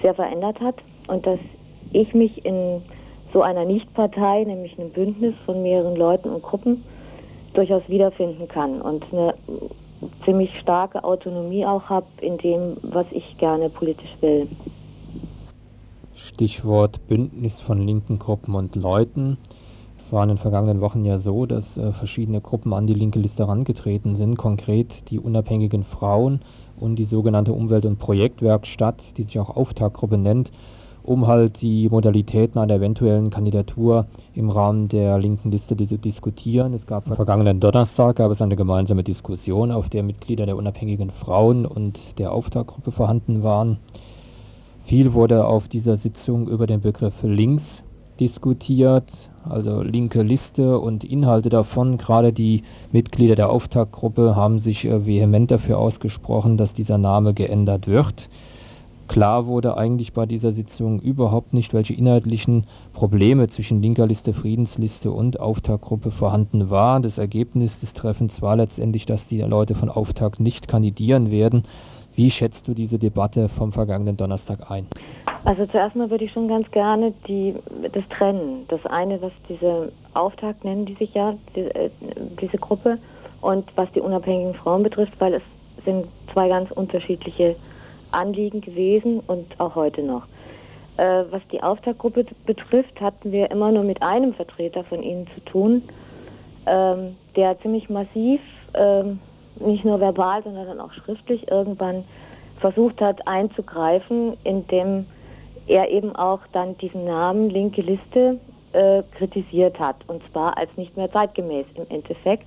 [0.00, 0.76] sehr verändert hat
[1.08, 1.40] und dass
[1.92, 2.82] ich mich in
[3.32, 6.84] so einer Nichtpartei, nämlich einem Bündnis von mehreren Leuten und Gruppen,
[7.54, 9.34] durchaus wiederfinden kann und eine
[10.24, 14.48] ziemlich starke Autonomie auch habe in dem, was ich gerne politisch will.
[16.14, 19.38] Stichwort Bündnis von linken Gruppen und Leuten.
[19.98, 23.18] Es war in den vergangenen Wochen ja so, dass äh, verschiedene Gruppen an die linke
[23.18, 26.40] Liste herangetreten sind, konkret die unabhängigen Frauen
[26.78, 30.52] und die sogenannte Umwelt- und Projektwerkstatt, die sich auch Auftaktgruppe nennt,
[31.06, 36.74] um halt die Modalitäten einer eventuellen Kandidatur im Rahmen der linken Liste zu diskutieren.
[36.74, 41.10] Es gab am vergangenen Donnerstag gab es eine gemeinsame Diskussion, auf der Mitglieder der unabhängigen
[41.10, 43.78] Frauen und der Auftaktgruppe vorhanden waren.
[44.84, 47.82] Viel wurde auf dieser Sitzung über den Begriff links
[48.20, 51.98] diskutiert, also linke Liste und Inhalte davon.
[51.98, 57.86] Gerade die Mitglieder der Auftaktgruppe haben sich äh, vehement dafür ausgesprochen, dass dieser Name geändert
[57.86, 58.28] wird.
[59.08, 65.10] Klar wurde eigentlich bei dieser Sitzung überhaupt nicht, welche inhaltlichen Probleme zwischen linker Liste, Friedensliste
[65.10, 67.02] und Auftaktgruppe vorhanden waren.
[67.02, 71.64] Das Ergebnis des Treffens war letztendlich, dass die Leute von Auftakt nicht kandidieren werden.
[72.14, 74.86] Wie schätzt du diese Debatte vom vergangenen Donnerstag ein?
[75.44, 77.54] Also zuerst mal würde ich schon ganz gerne die,
[77.92, 78.64] das trennen.
[78.68, 81.90] Das eine, was diese Auftakt nennen, die sich ja, die, äh,
[82.40, 82.98] diese Gruppe,
[83.40, 85.42] und was die unabhängigen Frauen betrifft, weil es
[85.84, 87.54] sind zwei ganz unterschiedliche
[88.16, 90.26] Anliegen gewesen und auch heute noch.
[90.96, 95.44] Äh, was die Auftaktgruppe betrifft, hatten wir immer nur mit einem Vertreter von ihnen zu
[95.44, 95.82] tun,
[96.66, 98.40] ähm, der ziemlich massiv,
[98.74, 99.20] ähm,
[99.60, 102.04] nicht nur verbal, sondern dann auch schriftlich irgendwann
[102.60, 105.06] versucht hat einzugreifen, indem
[105.66, 108.38] er eben auch dann diesen Namen linke Liste
[108.72, 112.46] äh, kritisiert hat und zwar als nicht mehr zeitgemäß im Endeffekt.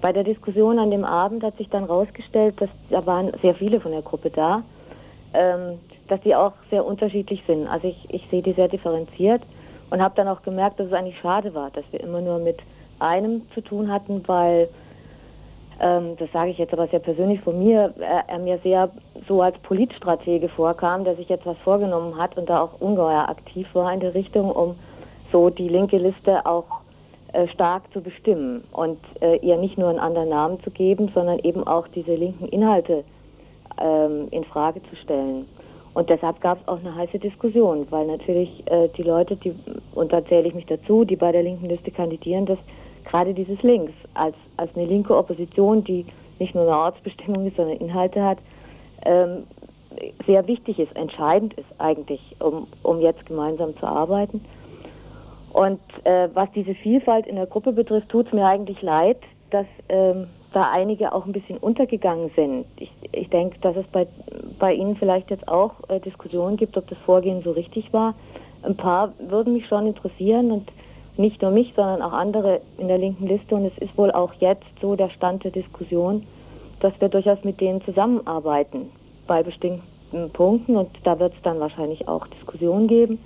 [0.00, 3.80] Bei der Diskussion an dem Abend hat sich dann herausgestellt, dass da waren sehr viele
[3.80, 4.62] von der Gruppe da,
[5.34, 7.66] ähm, dass die auch sehr unterschiedlich sind.
[7.66, 9.42] Also ich, ich sehe die sehr differenziert
[9.90, 12.58] und habe dann auch gemerkt, dass es eigentlich schade war, dass wir immer nur mit
[12.98, 14.68] einem zu tun hatten, weil,
[15.80, 18.90] ähm, das sage ich jetzt aber sehr persönlich von mir, er, er, mir sehr
[19.28, 23.66] so als Politstratege vorkam, der sich jetzt was vorgenommen hat und da auch ungeheuer aktiv
[23.74, 24.76] war in der Richtung, um
[25.30, 26.66] so die linke Liste auch
[27.32, 31.38] äh, stark zu bestimmen und äh, ihr nicht nur einen anderen Namen zu geben, sondern
[31.38, 33.04] eben auch diese linken Inhalte
[33.80, 35.46] ähm, in Frage zu stellen.
[35.94, 39.54] Und deshalb gab es auch eine heiße Diskussion, weil natürlich äh, die Leute, die,
[39.94, 42.58] und da zähle ich mich dazu, die bei der linken Liste kandidieren, dass
[43.04, 46.06] gerade dieses Links als, als eine linke Opposition, die
[46.38, 48.38] nicht nur eine Ortsbestimmung ist, sondern Inhalte hat,
[49.04, 49.44] ähm,
[50.26, 54.42] sehr wichtig ist, entscheidend ist eigentlich, um, um jetzt gemeinsam zu arbeiten.
[55.52, 59.18] Und äh, was diese Vielfalt in der Gruppe betrifft, tut es mir eigentlich leid,
[59.50, 62.66] dass ähm, da einige auch ein bisschen untergegangen sind.
[62.76, 64.06] Ich, ich denke, dass es bei,
[64.58, 68.14] bei Ihnen vielleicht jetzt auch äh, Diskussionen gibt, ob das Vorgehen so richtig war.
[68.62, 70.70] Ein paar würden mich schon interessieren und
[71.16, 73.54] nicht nur mich, sondern auch andere in der linken Liste.
[73.54, 76.26] Und es ist wohl auch jetzt so der Stand der Diskussion,
[76.80, 78.90] dass wir durchaus mit denen zusammenarbeiten
[79.26, 83.18] bei bestimmten Punkten und da wird es dann wahrscheinlich auch Diskussionen geben.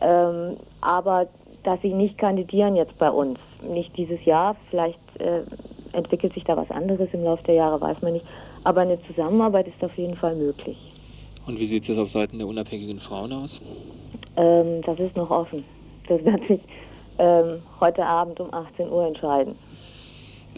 [0.00, 1.26] Ähm, aber
[1.64, 5.42] dass sie nicht kandidieren jetzt bei uns, nicht dieses Jahr, vielleicht äh,
[5.92, 8.26] entwickelt sich da was anderes im Laufe der Jahre, weiß man nicht.
[8.64, 10.76] Aber eine Zusammenarbeit ist auf jeden Fall möglich.
[11.46, 13.60] Und wie sieht es auf Seiten der unabhängigen Frauen aus?
[14.36, 15.64] Ähm, das ist noch offen.
[16.08, 16.60] Das wird sich
[17.18, 19.54] ähm, heute Abend um 18 Uhr entscheiden.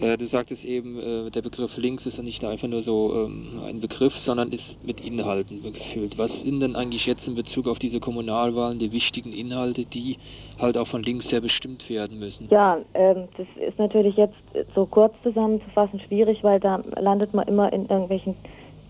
[0.01, 3.61] Äh, du sagtest eben, äh, der Begriff links ist ja nicht einfach nur so ähm,
[3.65, 6.17] ein Begriff, sondern ist mit Inhalten gefüllt.
[6.17, 10.17] Was sind denn eigentlich jetzt in Bezug auf diese Kommunalwahlen die wichtigen Inhalte, die
[10.59, 12.49] halt auch von links her bestimmt werden müssen?
[12.51, 14.37] Ja, ähm, das ist natürlich jetzt
[14.75, 18.37] so kurz zusammenzufassen schwierig, weil da landet man immer in irgendwelchen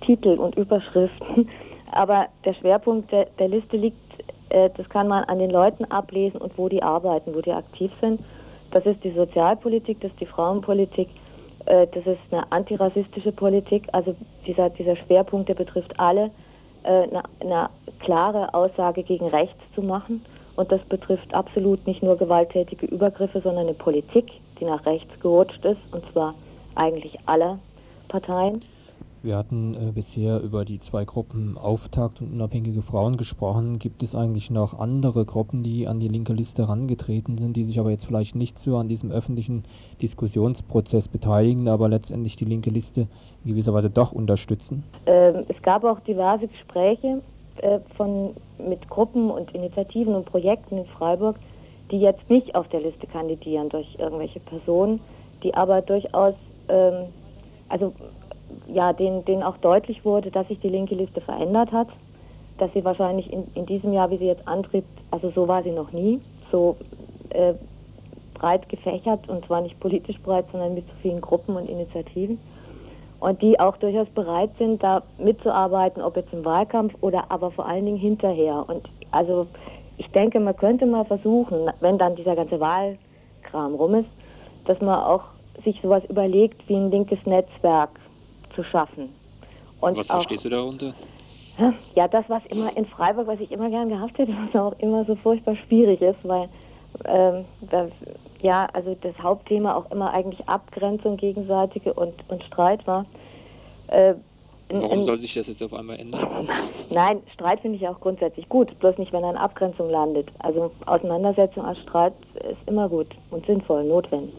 [0.07, 1.49] Titeln und Überschriften.
[1.93, 3.97] Aber der Schwerpunkt der, Liste liegt,
[4.51, 7.91] äh, das kann man an den Leuten ablesen und wo die arbeiten, wo die aktiv
[8.01, 8.21] sind.
[8.71, 11.09] Das ist die Sozialpolitik, das ist die Frauenpolitik,
[11.67, 13.89] äh, das ist eine antirassistische Politik.
[13.93, 14.15] Also
[14.47, 16.31] dieser, dieser Schwerpunkt, der betrifft alle,
[16.83, 20.25] äh, eine, eine klare Aussage gegen rechts zu machen.
[20.57, 24.27] Und das betrifft absolut nicht nur gewalttätige Übergriffe, sondern eine Politik,
[24.59, 26.35] die nach rechts gerutscht ist, und zwar
[26.75, 27.59] eigentlich aller
[28.09, 28.63] Parteien.
[29.23, 33.79] Wir hatten äh, bisher über die zwei Gruppen Auftakt und unabhängige Frauen gesprochen.
[33.79, 37.79] Gibt es eigentlich noch andere Gruppen, die an die linke Liste herangetreten sind, die sich
[37.79, 39.65] aber jetzt vielleicht nicht so an diesem öffentlichen
[40.01, 43.09] Diskussionsprozess beteiligen, aber letztendlich die linke Liste
[43.45, 44.85] in gewisser Weise doch unterstützen?
[45.05, 47.21] Ähm, es gab auch diverse Gespräche
[47.59, 51.37] äh, von, mit Gruppen und Initiativen und Projekten in Freiburg,
[51.91, 54.99] die jetzt nicht auf der Liste kandidieren durch irgendwelche Personen,
[55.43, 56.35] die aber durchaus,
[56.71, 57.09] ähm,
[57.69, 57.93] also
[58.67, 61.89] ja, denen, denen auch deutlich wurde, dass sich die linke Liste verändert hat,
[62.59, 65.71] dass sie wahrscheinlich in, in diesem Jahr, wie sie jetzt antritt, also so war sie
[65.71, 66.77] noch nie, so
[67.31, 67.55] äh,
[68.35, 72.39] breit gefächert und zwar nicht politisch breit, sondern mit so vielen Gruppen und Initiativen
[73.21, 77.67] und die auch durchaus bereit sind, da mitzuarbeiten, ob jetzt im Wahlkampf oder aber vor
[77.67, 78.65] allen Dingen hinterher.
[78.67, 79.47] Und also
[79.99, 84.09] ich denke, man könnte mal versuchen, wenn dann dieser ganze Wahlkram rum ist,
[84.65, 85.23] dass man auch
[85.65, 87.91] sich sowas überlegt wie ein linkes Netzwerk
[88.61, 89.09] zu schaffen.
[89.81, 90.95] Und was verstehst du darunter?
[91.95, 95.05] Ja, das, was immer in Freiburg, was ich immer gern gehabt hätte, was auch immer
[95.05, 96.49] so furchtbar schwierig ist, weil
[97.05, 97.91] ähm, das,
[98.41, 103.07] ja, also das Hauptthema auch immer eigentlich Abgrenzung gegenseitige und, und Streit war.
[103.89, 104.15] Äh,
[104.73, 106.49] Warum soll sich das jetzt auf einmal ändern?
[106.91, 110.29] Nein, Streit finde ich auch grundsätzlich gut, bloß nicht, wenn er in Abgrenzung landet.
[110.39, 114.33] Also Auseinandersetzung als Streit ist immer gut und sinnvoll, notwendig.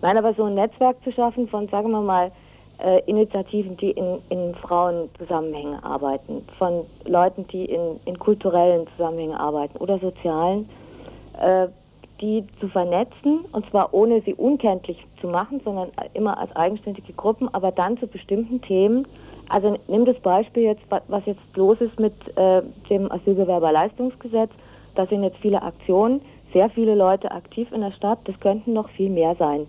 [0.00, 2.32] Nein, aber so ein Netzwerk zu schaffen von, sagen wir mal,
[2.78, 9.76] äh, Initiativen, die in, in Frauenzusammenhängen arbeiten, von Leuten, die in, in kulturellen Zusammenhängen arbeiten
[9.78, 10.68] oder sozialen,
[11.40, 11.68] äh,
[12.20, 17.52] die zu vernetzen und zwar ohne sie unkenntlich zu machen, sondern immer als eigenständige Gruppen,
[17.52, 19.06] aber dann zu bestimmten Themen.
[19.48, 24.50] Also nimm das Beispiel jetzt, was jetzt los ist mit äh, dem Asylbewerberleistungsgesetz.
[24.94, 28.20] Da sind jetzt viele Aktionen, sehr viele Leute aktiv in der Stadt.
[28.24, 29.66] Das könnten noch viel mehr sein,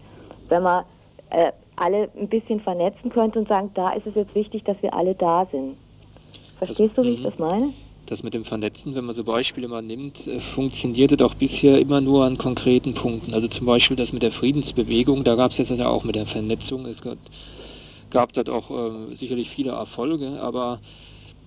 [0.50, 0.86] wenn man
[1.32, 4.94] äh, alle ein bisschen vernetzen könnte und sagen, da ist es jetzt wichtig, dass wir
[4.94, 5.76] alle da sind.
[6.58, 7.24] Verstehst das, du, wie ich mhm.
[7.24, 7.74] das meine?
[8.06, 12.02] Das mit dem Vernetzen, wenn man so Beispiele mal nimmt, äh, funktionierte doch bisher immer
[12.02, 13.34] nur an konkreten Punkten.
[13.34, 16.28] Also zum Beispiel das mit der Friedensbewegung, da gab es jetzt ja auch mit der
[16.28, 16.86] Vernetzung.
[16.86, 17.18] Es gab,
[18.12, 20.80] gab dort auch äh, sicherlich viele Erfolge, aber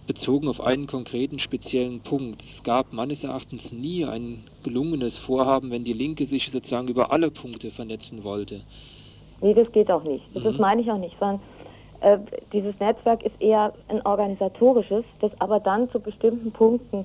[0.08, 2.42] bezogen auf einen konkreten speziellen Punkt.
[2.42, 7.30] Es gab meines Erachtens nie ein gelungenes Vorhaben, wenn die Linke sich sozusagen über alle
[7.30, 8.62] Punkte vernetzen wollte.
[9.40, 10.24] Nee, das geht auch nicht.
[10.34, 10.60] Das, mhm.
[10.60, 11.40] meine ich auch nicht, sondern
[12.00, 12.18] äh,
[12.52, 17.04] dieses Netzwerk ist eher ein organisatorisches, das aber dann zu bestimmten Punkten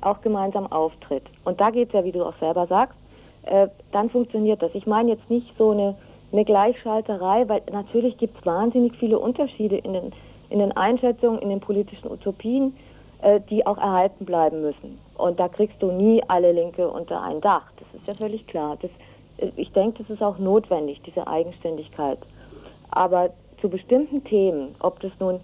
[0.00, 1.24] auch gemeinsam auftritt.
[1.44, 2.96] Und da geht es ja, wie du auch selber sagst,
[3.44, 4.70] äh, dann funktioniert das.
[4.74, 5.94] Ich meine jetzt nicht so eine,
[6.32, 10.12] eine Gleichschalterei, weil natürlich gibt es wahnsinnig viele Unterschiede in den,
[10.50, 12.74] in den Einschätzungen, in den politischen Utopien,
[13.22, 14.98] äh, die auch erhalten bleiben müssen.
[15.16, 17.70] Und da kriegst du nie alle Linke unter ein Dach.
[17.78, 18.76] Das ist ja völlig klar.
[18.80, 18.90] Das,
[19.56, 22.18] ich denke, das ist auch notwendig, diese Eigenständigkeit.
[22.90, 23.30] Aber
[23.60, 25.40] zu bestimmten Themen, ob das nun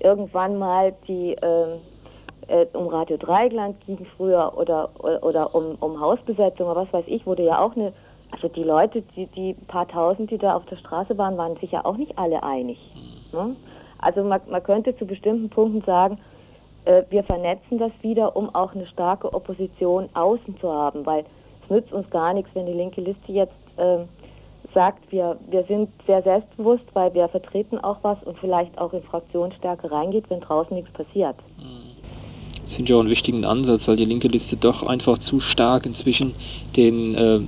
[0.00, 1.76] irgendwann mal die, äh,
[2.48, 4.90] äh, um Radio Dreigland ging früher oder,
[5.22, 7.92] oder um, um Hausbesetzung oder was weiß ich, wurde ja auch eine,
[8.30, 11.72] also die Leute, die, die paar tausend, die da auf der Straße waren, waren sich
[11.72, 12.78] ja auch nicht alle einig.
[13.32, 13.56] Ne?
[13.98, 16.18] Also man, man könnte zu bestimmten Punkten sagen,
[16.84, 21.24] äh, wir vernetzen das wieder, um auch eine starke Opposition außen zu haben, weil
[21.64, 24.04] es nützt uns gar nichts, wenn die linke Liste jetzt äh,
[24.72, 29.02] sagt, wir, wir sind sehr selbstbewusst, weil wir vertreten auch was und vielleicht auch in
[29.02, 31.36] Fraktionsstärke reingeht, wenn draußen nichts passiert.
[32.62, 35.86] Das finde ich auch einen wichtigen Ansatz, weil die linke Liste doch einfach zu stark
[35.86, 36.34] inzwischen
[36.76, 37.40] den äh,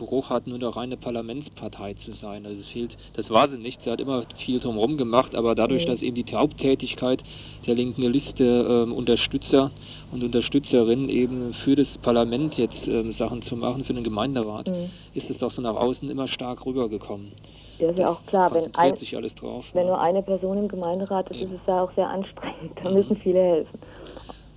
[0.00, 2.44] Geruch hat, nur eine reine Parlamentspartei zu sein.
[2.44, 5.84] Also es fehlt, das war sie nicht, sie hat immer viel drumherum gemacht, aber dadurch,
[5.84, 7.22] dass eben die Haupttätigkeit
[7.66, 9.70] der linken Liste ähm, Unterstützer
[10.10, 14.90] und Unterstützerinnen eben für das Parlament jetzt ähm, Sachen zu machen, für den Gemeinderat, Mhm.
[15.14, 17.32] ist es doch so nach außen immer stark rübergekommen.
[17.78, 19.64] Ja, ist ja Das auch klar, wenn, ein, sich alles drauf.
[19.72, 22.72] wenn nur eine Person im Gemeinderat ist, ist es ja auch sehr anstrengend.
[22.82, 23.78] Da müssen viele helfen.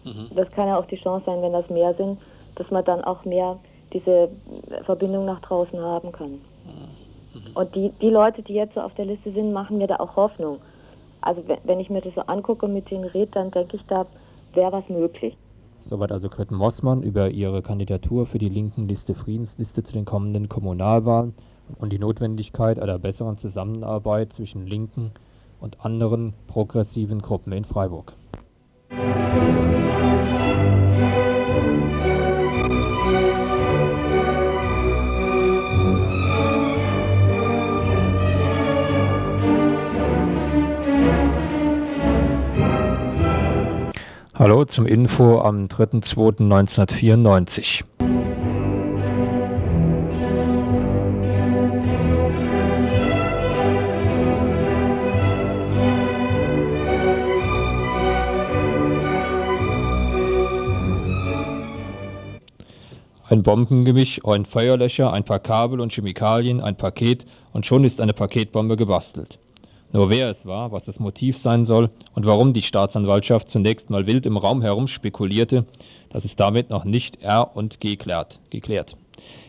[0.03, 0.35] Mhm.
[0.35, 2.19] Das kann ja auch die Chance sein, wenn das mehr sind,
[2.55, 3.57] dass man dann auch mehr
[3.93, 4.29] diese
[4.85, 6.31] Verbindung nach draußen haben kann.
[6.31, 7.55] Mhm.
[7.55, 10.15] Und die, die Leute, die jetzt so auf der Liste sind, machen mir da auch
[10.15, 10.59] Hoffnung.
[11.21, 13.83] Also wenn, wenn ich mir das so angucke und mit denen rede, dann denke ich,
[13.87, 14.05] da
[14.53, 15.37] wäre was möglich.
[15.81, 20.47] Soweit also Gretten Mossmann über ihre Kandidatur für die linken Liste Friedensliste zu den kommenden
[20.47, 21.33] Kommunalwahlen
[21.77, 25.11] und die Notwendigkeit einer besseren Zusammenarbeit zwischen linken
[25.59, 28.13] und anderen progressiven Gruppen in Freiburg.
[44.43, 47.85] Hallo zum Info am 3.2.1994.
[63.29, 67.23] Ein Bombengemisch, ein Feuerlöscher, ein paar Kabel und Chemikalien, ein Paket
[67.53, 69.39] und schon ist eine Paketbombe gebastelt.
[69.93, 74.07] Nur wer es war, was das Motiv sein soll und warum die Staatsanwaltschaft zunächst mal
[74.07, 75.65] wild im Raum herum spekulierte,
[76.09, 78.39] das ist damit noch nicht R und geklärt.
[78.49, 78.97] geklärt.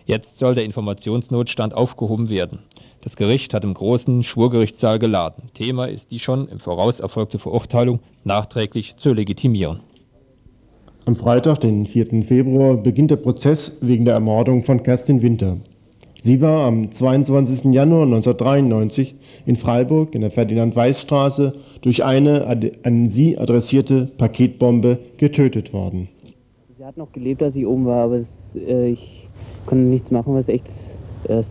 [0.05, 2.59] Jetzt soll der Informationsnotstand aufgehoben werden.
[3.01, 5.49] Das Gericht hat im großen Schwurgerichtssaal geladen.
[5.55, 9.81] Thema ist die schon im Voraus erfolgte Verurteilung nachträglich zu legitimieren.
[11.07, 12.23] Am Freitag, den 4.
[12.23, 15.57] Februar, beginnt der Prozess wegen der Ermordung von Kerstin Winter.
[16.25, 17.65] Sie war am 22.
[17.75, 19.15] Januar 1993
[19.45, 21.53] in Freiburg in der Ferdinand-Weiß-Straße
[21.83, 22.47] durch eine
[22.83, 26.09] an sie adressierte Paketbombe getötet worden.
[26.79, 29.29] Sie hat noch gelebt, als ich oben war, aber es, äh, ich
[29.67, 30.65] konnte nichts machen, was echt,
[31.25, 31.47] es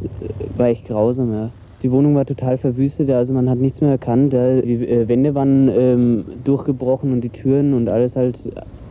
[0.00, 1.50] äh, war echt grausam, ja.
[1.82, 4.32] Die Wohnung war total verwüstet, also man hat nichts mehr erkannt.
[4.32, 4.60] Ja.
[4.60, 8.38] Die äh, Wände waren ähm, durchgebrochen und die Türen und alles halt,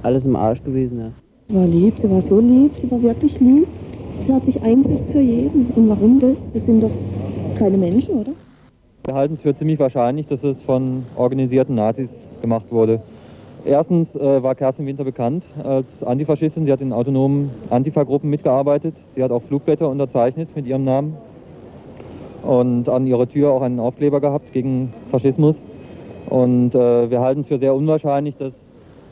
[0.04, 1.12] alles im Arsch gewesen, ja.
[1.48, 3.68] Sie war lieb, sie war so lieb, sie war wirklich lieb.
[4.32, 5.68] Hat sich eingesetzt für jeden.
[5.76, 6.38] Und warum das?
[6.54, 6.92] Wir sind doch
[7.58, 8.32] keine Menschen, oder?
[9.06, 12.10] Wir halten es für ziemlich wahrscheinlich, dass es von organisierten Nazis
[12.42, 13.02] gemacht wurde.
[13.66, 16.66] Erstens äh, war Kerstin Winter bekannt als Antifaschistin.
[16.66, 18.96] Sie hat in autonomen Antifa-Gruppen mitgearbeitet.
[19.16, 21.18] Sie hat auch Flugblätter unterzeichnet mit ihrem Namen
[22.44, 25.58] und an ihrer Tür auch einen Aufkleber gehabt gegen Faschismus.
[26.30, 28.54] Und äh, wir halten es für sehr unwahrscheinlich, dass,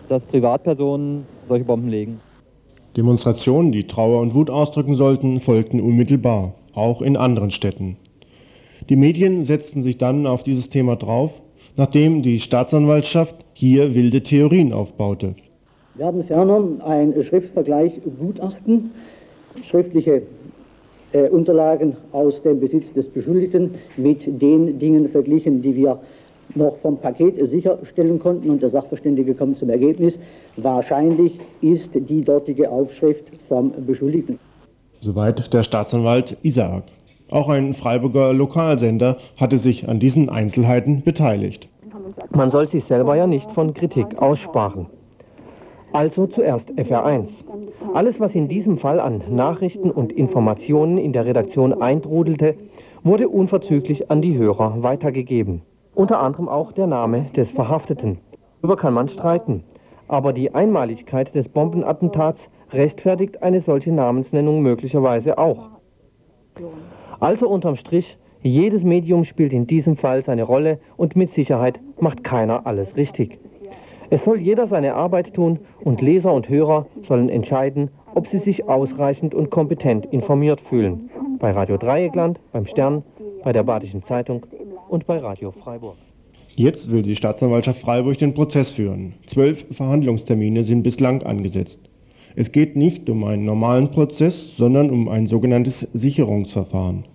[0.10, 2.20] dass Privatpersonen solche Bomben legen.
[2.98, 7.98] Demonstrationen, die Trauer und Wut ausdrücken sollten, folgten unmittelbar, auch in anderen Städten.
[8.88, 11.32] Die Medien setzten sich dann auf dieses Thema drauf,
[11.76, 15.36] nachdem die Staatsanwaltschaft hier wilde Theorien aufbaute.
[15.96, 18.92] Wir haben ferner ein Schriftvergleich Gutachten,
[19.64, 20.22] schriftliche
[21.12, 26.00] äh, Unterlagen aus dem Besitz des Beschuldigten mit den Dingen verglichen, die wir
[26.56, 30.18] noch vom Paket sicherstellen konnten und der Sachverständige kommt zum Ergebnis,
[30.58, 34.40] wahrscheinlich ist die dortige Aufschrift vom Beschuldigten.
[35.02, 36.84] Soweit der Staatsanwalt Isaak.
[37.30, 41.68] Auch ein Freiburger Lokalsender hatte sich an diesen Einzelheiten beteiligt.
[42.32, 44.88] Man soll sich selber ja nicht von Kritik aussparen.
[45.92, 47.28] Also zuerst FR1.
[47.94, 52.56] Alles, was in diesem Fall an Nachrichten und Informationen in der Redaktion eintrudelte,
[53.04, 55.62] wurde unverzüglich an die Hörer weitergegeben.
[55.96, 58.20] Unter anderem auch der Name des Verhafteten.
[58.62, 59.64] Darüber kann man streiten.
[60.10, 62.40] Aber die Einmaligkeit des Bombenattentats
[62.72, 65.70] rechtfertigt eine solche Namensnennung möglicherweise auch.
[67.22, 72.24] Also unterm Strich, jedes Medium spielt in diesem Fall seine Rolle und mit Sicherheit macht
[72.24, 73.40] keiner alles richtig.
[74.10, 78.68] Es soll jeder seine Arbeit tun und Leser und Hörer sollen entscheiden, ob sie sich
[78.68, 81.10] ausreichend und kompetent informiert fühlen.
[81.40, 83.04] Bei Radio Dreieckland, beim Stern,
[83.44, 84.46] bei der Badischen Zeitung
[84.90, 85.98] und bei Radio Freiburg.
[86.56, 89.14] Jetzt will die Staatsanwaltschaft Freiburg den Prozess führen.
[89.26, 91.80] Zwölf Verhandlungstermine sind bislang angesetzt.
[92.36, 97.06] Es geht nicht um einen normalen Prozess, sondern um ein sogenanntes Sicherungsverfahren.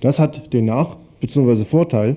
[0.00, 1.64] Das hat den Nach- bzw.
[1.64, 2.16] Vorteil,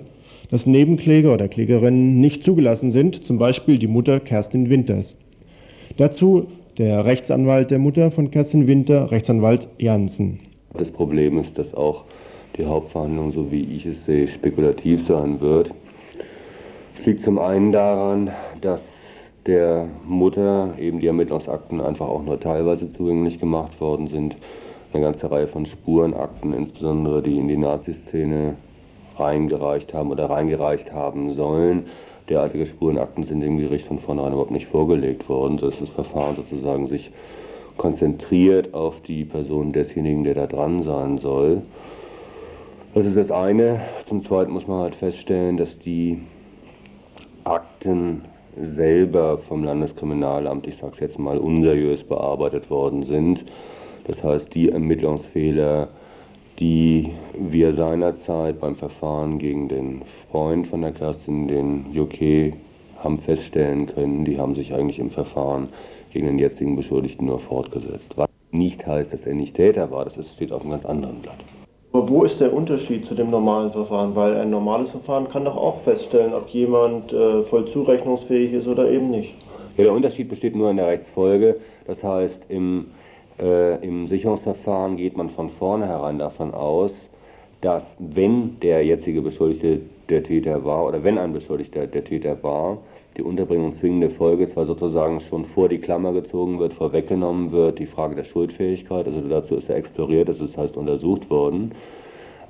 [0.49, 5.16] dass Nebenkläger oder Klägerinnen nicht zugelassen sind, zum Beispiel die Mutter Kerstin Winters.
[5.97, 6.47] Dazu
[6.78, 10.39] der Rechtsanwalt der Mutter von Kerstin Winter, Rechtsanwalt Janssen.
[10.74, 12.05] Das Problem ist, dass auch
[12.57, 15.71] die Hauptverhandlung, so wie ich es sehe, spekulativ sein wird.
[16.97, 18.31] Es liegt zum einen daran,
[18.61, 18.81] dass
[19.45, 24.37] der Mutter eben die Ermittlungsakten einfach auch nur teilweise zugänglich gemacht worden sind.
[24.93, 28.55] Eine ganze Reihe von Spurenakten, insbesondere die in die Naziszene
[29.17, 31.87] reingereicht haben oder reingereicht haben sollen.
[32.29, 36.87] Derartige Spurenakten sind dem Gericht von vornherein überhaupt nicht vorgelegt worden, sodass das Verfahren sozusagen
[36.87, 37.11] sich
[37.75, 41.63] konzentriert auf die Person desjenigen, der da dran sein soll.
[42.93, 43.81] Das ist das eine.
[44.05, 46.21] Zum Zweiten muss man halt feststellen, dass die
[47.43, 48.21] Akten
[48.55, 53.45] selber vom Landeskriminalamt, ich sage es jetzt mal, unseriös bearbeitet worden sind.
[54.05, 55.87] Das heißt, die Ermittlungsfehler,
[56.59, 62.53] die wir seinerzeit beim Verfahren gegen den Freund von der Kerstin, den Joké,
[62.99, 65.69] haben feststellen können, die haben sich eigentlich im Verfahren
[66.11, 68.13] gegen den jetzigen Beschuldigten nur fortgesetzt.
[68.17, 71.43] Was nicht heißt, dass er nicht Täter war, das steht auf einem ganz anderen Blatt.
[72.03, 74.13] Aber wo ist der Unterschied zu dem normalen Verfahren?
[74.13, 78.91] Weil ein normales Verfahren kann doch auch feststellen, ob jemand äh, voll zurechnungsfähig ist oder
[78.91, 79.33] eben nicht.
[79.77, 81.61] Ja, der Unterschied besteht nur in der Rechtsfolge.
[81.87, 82.87] Das heißt, im,
[83.39, 86.91] äh, im Sicherungsverfahren geht man von vornherein davon aus,
[87.61, 89.79] dass wenn der jetzige Beschuldigte
[90.09, 92.79] der Täter war oder wenn ein Beschuldigter der Täter war,
[93.18, 97.86] die Unterbringung zwingende Folge zwar sozusagen schon vor die Klammer gezogen wird, vorweggenommen wird, die
[97.86, 101.74] Frage der Schuldfähigkeit, also dazu ist er exploriert, das ist, heißt untersucht worden.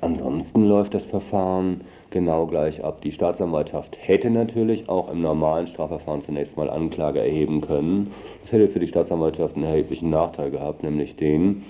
[0.00, 3.00] Ansonsten läuft das Verfahren genau gleich ab.
[3.02, 8.12] Die Staatsanwaltschaft hätte natürlich auch im normalen Strafverfahren zunächst mal Anklage erheben können.
[8.42, 11.64] Das hätte für die Staatsanwaltschaft einen erheblichen Nachteil gehabt, nämlich den,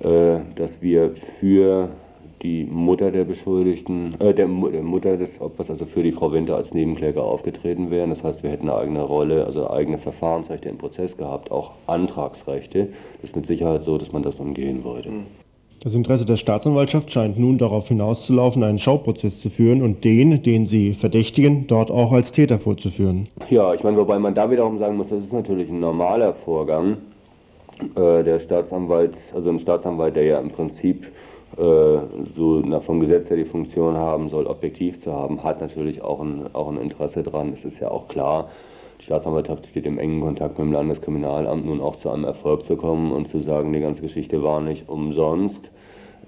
[0.00, 1.90] äh, dass wir für
[2.42, 6.56] die Mutter der Beschuldigten, äh, der, der, Mutter des Opfers, also für die Frau Winter
[6.56, 8.10] als Nebenkläger aufgetreten wären.
[8.10, 12.88] Das heißt, wir hätten eine eigene Rolle, also eigene Verfahrensrechte im Prozess gehabt, auch Antragsrechte.
[13.20, 15.10] Das ist mit Sicherheit so, dass man das umgehen wollte.
[15.80, 20.66] Das Interesse der Staatsanwaltschaft scheint nun darauf hinauszulaufen, einen Schauprozess zu führen und den, den
[20.66, 23.28] sie verdächtigen, dort auch als Täter vorzuführen.
[23.50, 26.96] Ja, ich meine, wobei man da wiederum sagen muss, das ist natürlich ein normaler Vorgang.
[27.94, 31.06] Äh, der Staatsanwalt, also ein Staatsanwalt, der ja im Prinzip
[31.56, 36.20] so na, vom Gesetz her die Funktion haben soll, objektiv zu haben, hat natürlich auch
[36.20, 37.52] ein, auch ein Interesse dran.
[37.54, 38.50] Es ist ja auch klar,
[39.00, 42.76] die Staatsanwaltschaft steht im engen Kontakt mit dem Landeskriminalamt, nun auch zu einem Erfolg zu
[42.76, 45.70] kommen und zu sagen, die ganze Geschichte war nicht umsonst.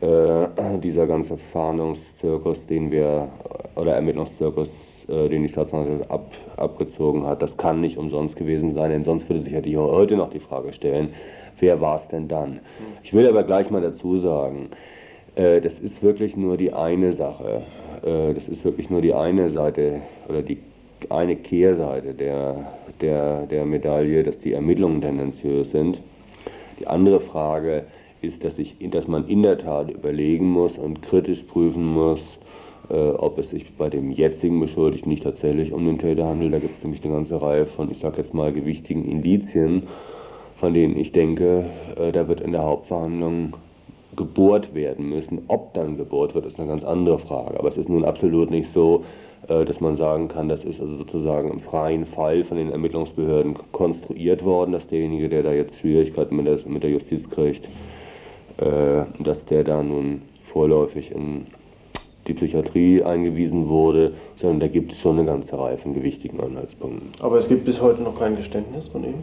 [0.00, 3.30] Äh, dieser ganze Fahndungszirkus, den wir,
[3.74, 4.70] oder Ermittlungszirkus,
[5.08, 9.28] äh, den die Staatsanwaltschaft ab, abgezogen hat, das kann nicht umsonst gewesen sein, denn sonst
[9.28, 11.14] würde sich ja die, heute noch die Frage stellen,
[11.58, 12.60] wer war es denn dann?
[13.02, 14.68] Ich will aber gleich mal dazu sagen,
[15.38, 17.62] äh, das ist wirklich nur die eine Sache.
[18.02, 20.58] Äh, das ist wirklich nur die eine Seite oder die
[21.10, 26.02] eine Kehrseite der, der, der Medaille, dass die Ermittlungen tendenziös sind.
[26.80, 27.84] Die andere Frage
[28.20, 32.38] ist, dass, ich, dass man in der Tat überlegen muss und kritisch prüfen muss,
[32.90, 36.52] äh, ob es sich bei dem jetzigen Beschuldigten nicht tatsächlich um den Täter handelt.
[36.52, 39.84] Da gibt es nämlich eine ganze Reihe von, ich sage jetzt mal, gewichtigen Indizien,
[40.56, 41.66] von denen ich denke,
[41.96, 43.54] äh, da wird in der Hauptverhandlung
[44.18, 45.42] gebohrt werden müssen.
[45.46, 47.58] Ob dann gebohrt wird, ist eine ganz andere Frage.
[47.58, 49.04] Aber es ist nun absolut nicht so,
[49.46, 53.56] äh, dass man sagen kann, das ist also sozusagen im freien Fall von den Ermittlungsbehörden
[53.70, 57.66] konstruiert worden, dass derjenige, der da jetzt Schwierigkeiten mit der, mit der Justiz kriegt,
[58.58, 61.46] äh, dass der da nun vorläufig in
[62.26, 67.12] die Psychiatrie eingewiesen wurde, sondern da gibt es schon eine ganze Reihe von gewichtigen Anhaltspunkten.
[67.20, 69.22] Aber es gibt bis heute noch kein Geständnis von ihm?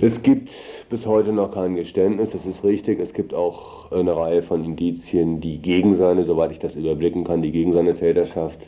[0.00, 0.50] Es gibt
[0.90, 3.00] bis heute noch kein Geständnis, das ist richtig.
[3.00, 7.42] Es gibt auch eine Reihe von Indizien, die gegen seine, soweit ich das überblicken kann,
[7.42, 8.60] die gegen seine Täterschaft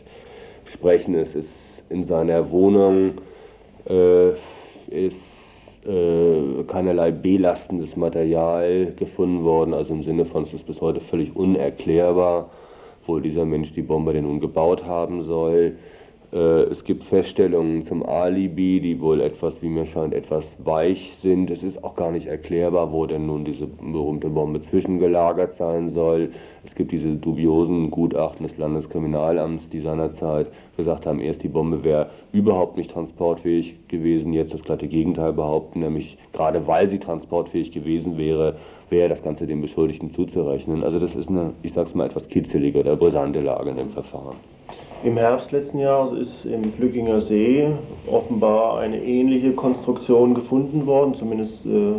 [0.65, 1.15] sprechen.
[1.15, 3.13] Es ist in seiner Wohnung
[3.89, 4.31] äh,
[4.91, 5.21] ist
[5.87, 11.37] äh, keinerlei belastendes Material gefunden worden, also im Sinne von, es ist bis heute völlig
[11.37, 12.51] unerklärbar,
[13.07, 15.77] wo dieser Mensch die Bombe denn nun gebaut haben soll.
[16.33, 21.51] Äh, es gibt Feststellungen zum Alibi, die wohl etwas, wie mir scheint, etwas weich sind.
[21.51, 26.31] Es ist auch gar nicht erklärbar, wo denn nun diese berühmte Bombe zwischengelagert sein soll.
[26.65, 32.11] Es gibt diese dubiosen Gutachten des Landeskriminalamts, die seinerzeit gesagt haben, erst die Bombe wäre
[32.33, 38.19] überhaupt nicht transportfähig gewesen, jetzt das glatte Gegenteil behaupten, nämlich gerade weil sie transportfähig gewesen
[38.19, 38.57] wäre,
[38.89, 40.85] wäre das Ganze dem Beschuldigten zuzurechnen.
[40.85, 44.37] Also das ist eine, ich sag's mal, etwas kitzelige oder brisante Lage in dem Verfahren.
[45.03, 47.67] Im Herbst letzten Jahres ist im Flückinger See
[48.07, 51.95] offenbar eine ähnliche Konstruktion gefunden worden, zumindest äh,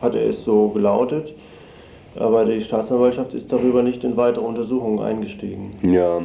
[0.00, 1.34] hatte es so gelautet.
[2.16, 5.74] Aber die Staatsanwaltschaft ist darüber nicht in weitere Untersuchungen eingestiegen.
[5.82, 6.22] Ja,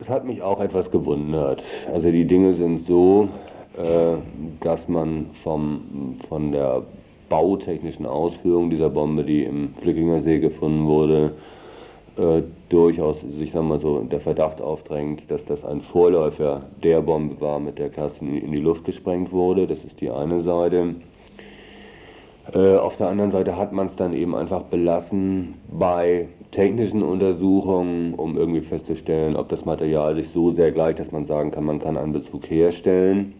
[0.00, 1.62] es hat mich auch etwas gewundert.
[1.92, 3.28] Also die Dinge sind so,
[3.76, 4.16] äh,
[4.60, 6.84] dass man vom, von der
[7.28, 11.32] bautechnischen Ausführung dieser Bombe, die im Flückinger See gefunden wurde,
[12.18, 17.40] äh, durchaus, ich sag mal so, der Verdacht aufdrängt, dass das ein Vorläufer der Bombe
[17.40, 19.66] war, mit der Kerstin in die Luft gesprengt wurde.
[19.66, 20.96] Das ist die eine Seite.
[22.52, 28.14] Äh, auf der anderen Seite hat man es dann eben einfach belassen bei technischen Untersuchungen,
[28.14, 31.78] um irgendwie festzustellen, ob das Material sich so sehr gleicht, dass man sagen kann, man
[31.78, 33.34] kann einen Bezug herstellen.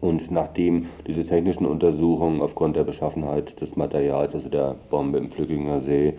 [0.00, 5.80] Und nachdem diese technischen Untersuchungen aufgrund der Beschaffenheit des Materials, also der Bombe im Flückinger
[5.80, 6.14] See,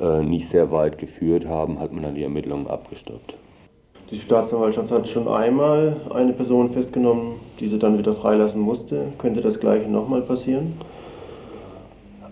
[0.00, 3.36] nicht sehr weit geführt haben, hat man dann die Ermittlungen abgestoppt.
[4.10, 9.12] Die Staatsanwaltschaft hat schon einmal eine Person festgenommen, die sie dann wieder freilassen musste.
[9.18, 10.74] Könnte das gleiche nochmal passieren?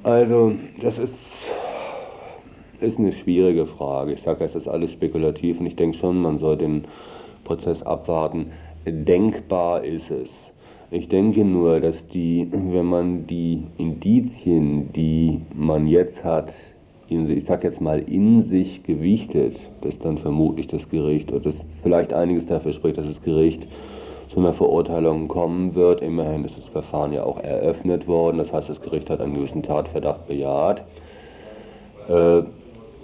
[0.03, 1.14] Also, das ist,
[2.81, 4.12] ist eine schwierige Frage.
[4.12, 6.85] Ich sage, es ist alles spekulativ und ich denke schon, man soll den
[7.45, 8.53] Prozess abwarten.
[8.87, 10.31] Denkbar ist es.
[10.91, 16.55] Ich denke nur, dass die, wenn man die Indizien, die man jetzt hat,
[17.09, 22.12] ich sag jetzt mal, in sich gewichtet, dass dann vermutlich das Gericht, oder dass vielleicht
[22.12, 23.66] einiges dafür spricht, dass das Gericht
[24.28, 26.02] zu einer Verurteilung kommen wird.
[26.02, 29.62] Immerhin ist das Verfahren ja auch eröffnet worden, das heißt, das Gericht hat einen gewissen
[29.62, 30.84] Tatverdacht bejaht.
[32.09, 32.42] Äh,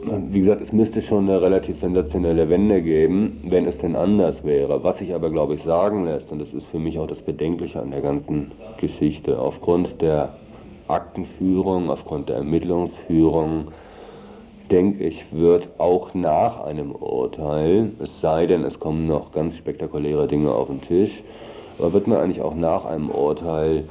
[0.04, 4.82] wie gesagt, es müsste schon eine relativ sensationelle Wende geben, wenn es denn anders wäre.
[4.82, 7.80] Was sich aber, glaube ich, sagen lässt, und das ist für mich auch das Bedenkliche
[7.80, 10.30] an der ganzen Geschichte, aufgrund der
[10.88, 13.68] Aktenführung, aufgrund der Ermittlungsführung,
[14.70, 20.26] denke ich, wird auch nach einem Urteil, es sei denn, es kommen noch ganz spektakuläre
[20.26, 21.22] Dinge auf den Tisch,
[21.78, 23.88] aber wird man eigentlich auch nach einem Urteil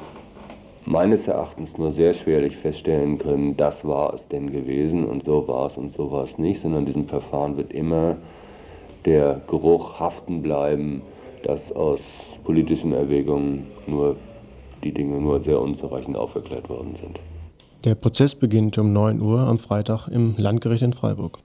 [0.85, 5.67] meines Erachtens nur sehr schwerlich feststellen können, das war es denn gewesen und so war
[5.67, 8.17] es und so war es nicht, sondern in diesem Verfahren wird immer
[9.05, 11.01] der Geruch haften bleiben,
[11.43, 12.01] dass aus
[12.43, 14.15] politischen Erwägungen nur
[14.83, 17.19] die Dinge nur sehr unzureichend aufgeklärt worden sind.
[17.83, 21.39] Der Prozess beginnt um 9 Uhr am Freitag im Landgericht in Freiburg.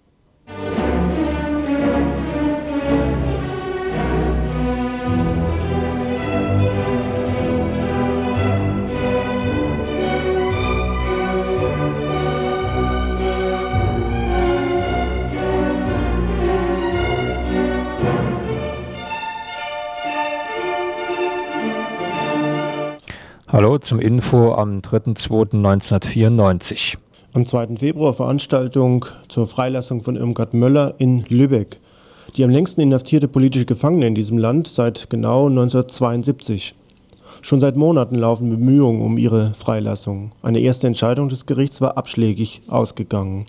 [23.56, 26.98] Hallo zum Info am 3.2.1994.
[27.32, 27.78] Am 2.
[27.78, 31.80] Februar Veranstaltung zur Freilassung von Irmgard Möller in Lübeck,
[32.36, 36.74] die am längsten inhaftierte politische Gefangene in diesem Land seit genau 1972.
[37.40, 40.32] Schon seit Monaten laufen Bemühungen um ihre Freilassung.
[40.42, 43.46] Eine erste Entscheidung des Gerichts war abschlägig ausgegangen.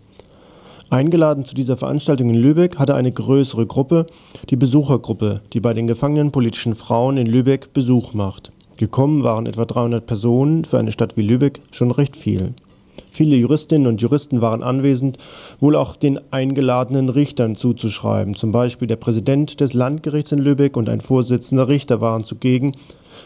[0.89, 4.05] Eingeladen zu dieser Veranstaltung in Lübeck hatte eine größere Gruppe,
[4.49, 8.53] die Besuchergruppe, die bei den gefangenen politischen Frauen in Lübeck Besuch macht.
[8.77, 12.53] Gekommen waren etwa 300 Personen, für eine Stadt wie Lübeck schon recht viel.
[13.11, 15.17] Viele Juristinnen und Juristen waren anwesend,
[15.59, 18.35] wohl auch den eingeladenen Richtern zuzuschreiben.
[18.35, 22.73] Zum Beispiel der Präsident des Landgerichts in Lübeck und ein Vorsitzender Richter waren zugegen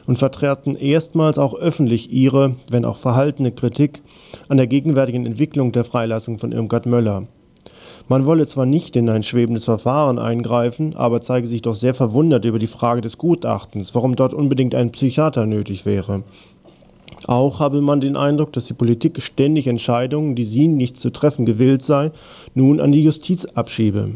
[0.07, 4.01] und vertraten erstmals auch öffentlich ihre, wenn auch verhaltene Kritik
[4.47, 7.27] an der gegenwärtigen Entwicklung der Freilassung von Irmgard Möller.
[8.07, 12.45] Man wolle zwar nicht in ein schwebendes Verfahren eingreifen, aber zeige sich doch sehr verwundert
[12.45, 16.23] über die Frage des Gutachtens, warum dort unbedingt ein Psychiater nötig wäre.
[17.27, 21.45] Auch habe man den Eindruck, dass die Politik ständig Entscheidungen, die sie nicht zu treffen
[21.45, 22.11] gewillt sei,
[22.55, 24.11] nun an die Justiz abschiebe.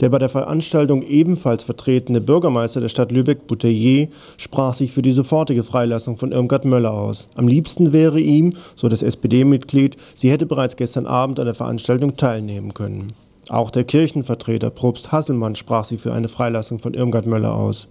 [0.00, 5.12] Der bei der Veranstaltung ebenfalls vertretene Bürgermeister der Stadt Lübeck, Bouteiller, sprach sich für die
[5.12, 7.26] sofortige Freilassung von Irmgard Möller aus.
[7.34, 12.16] Am liebsten wäre ihm, so das SPD-Mitglied, sie hätte bereits gestern Abend an der Veranstaltung
[12.16, 13.12] teilnehmen können.
[13.48, 17.88] Auch der Kirchenvertreter Probst Hasselmann sprach sich für eine Freilassung von Irmgard Möller aus.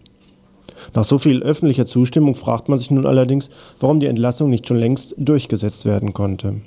[0.93, 3.49] Nach so viel öffentlicher Zustimmung fragt man sich nun allerdings,
[3.79, 6.61] warum die Entlassung nicht schon längst durchgesetzt werden konnte.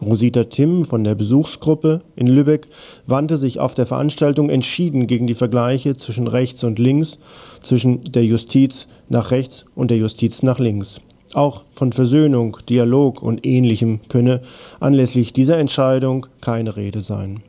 [0.00, 2.68] Rosita Timm von der Besuchsgruppe in Lübeck
[3.06, 7.18] wandte sich auf der Veranstaltung entschieden gegen die Vergleiche zwischen rechts und links,
[7.62, 11.00] zwischen der Justiz nach rechts und der Justiz nach links.
[11.32, 14.42] Auch von Versöhnung, Dialog und ähnlichem könne
[14.78, 17.42] anlässlich dieser Entscheidung keine Rede sein.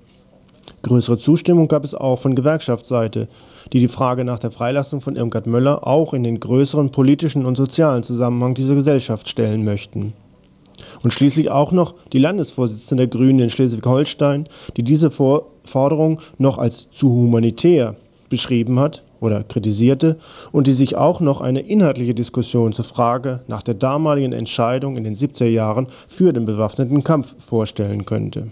[0.81, 3.27] Größere Zustimmung gab es auch von Gewerkschaftsseite,
[3.73, 7.55] die die Frage nach der Freilassung von Irmgard Möller auch in den größeren politischen und
[7.55, 10.13] sozialen Zusammenhang dieser Gesellschaft stellen möchten.
[11.03, 14.47] Und schließlich auch noch die Landesvorsitzende der Grünen in Schleswig-Holstein,
[14.77, 17.95] die diese Forderung noch als zu humanitär
[18.29, 20.17] beschrieben hat oder kritisierte
[20.51, 25.03] und die sich auch noch eine inhaltliche Diskussion zur Frage nach der damaligen Entscheidung in
[25.03, 28.51] den 70er Jahren für den bewaffneten Kampf vorstellen könnte.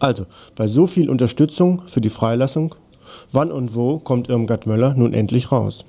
[0.00, 2.74] Also, bei so viel Unterstützung für die Freilassung,
[3.32, 5.84] wann und wo kommt Irmgard Möller nun endlich raus?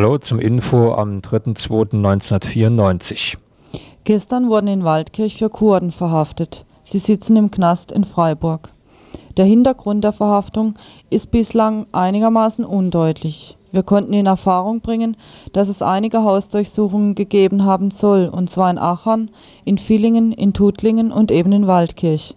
[0.00, 3.36] Hallo zum Info am 3.2.1994.
[4.04, 6.64] Gestern wurden in Waldkirch vier Kurden verhaftet.
[6.84, 8.70] Sie sitzen im Knast in Freiburg.
[9.36, 10.76] Der Hintergrund der Verhaftung
[11.10, 13.58] ist bislang einigermaßen undeutlich.
[13.72, 15.18] Wir konnten in Erfahrung bringen,
[15.52, 19.30] dass es einige Hausdurchsuchungen gegeben haben soll, und zwar in Achern,
[19.66, 22.36] in Villingen, in Tuttlingen und eben in Waldkirch.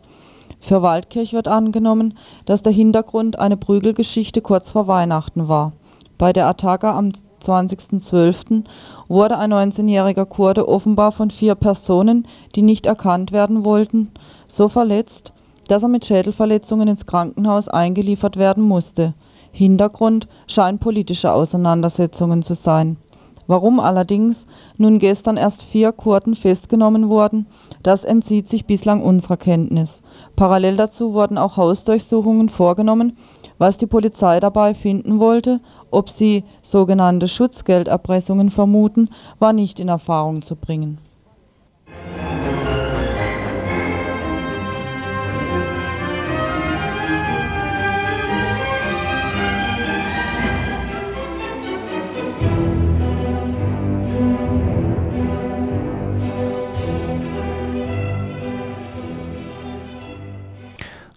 [0.59, 5.71] Für Waldkirch wird angenommen, dass der Hintergrund eine Prügelgeschichte kurz vor Weihnachten war.
[6.17, 7.13] Bei der Attacke am
[7.43, 8.63] 20.12.
[9.07, 14.11] wurde ein 19-jähriger Kurde offenbar von vier Personen, die nicht erkannt werden wollten,
[14.47, 15.33] so verletzt,
[15.67, 19.13] dass er mit Schädelverletzungen ins Krankenhaus eingeliefert werden musste.
[19.51, 22.97] Hintergrund scheinen politische Auseinandersetzungen zu sein.
[23.45, 27.47] Warum allerdings nun gestern erst vier Kurden festgenommen wurden,
[27.83, 30.01] das entzieht sich bislang unserer Kenntnis.
[30.35, 33.17] Parallel dazu wurden auch Hausdurchsuchungen vorgenommen,
[33.57, 35.59] was die Polizei dabei finden wollte,
[35.93, 40.97] ob sie sogenannte Schutzgelderpressungen vermuten, war nicht in Erfahrung zu bringen.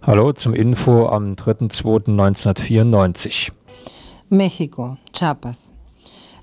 [0.06, 3.55] Hallo zum Info am 3.2.1994.
[4.28, 5.70] Mexiko, Chiapas.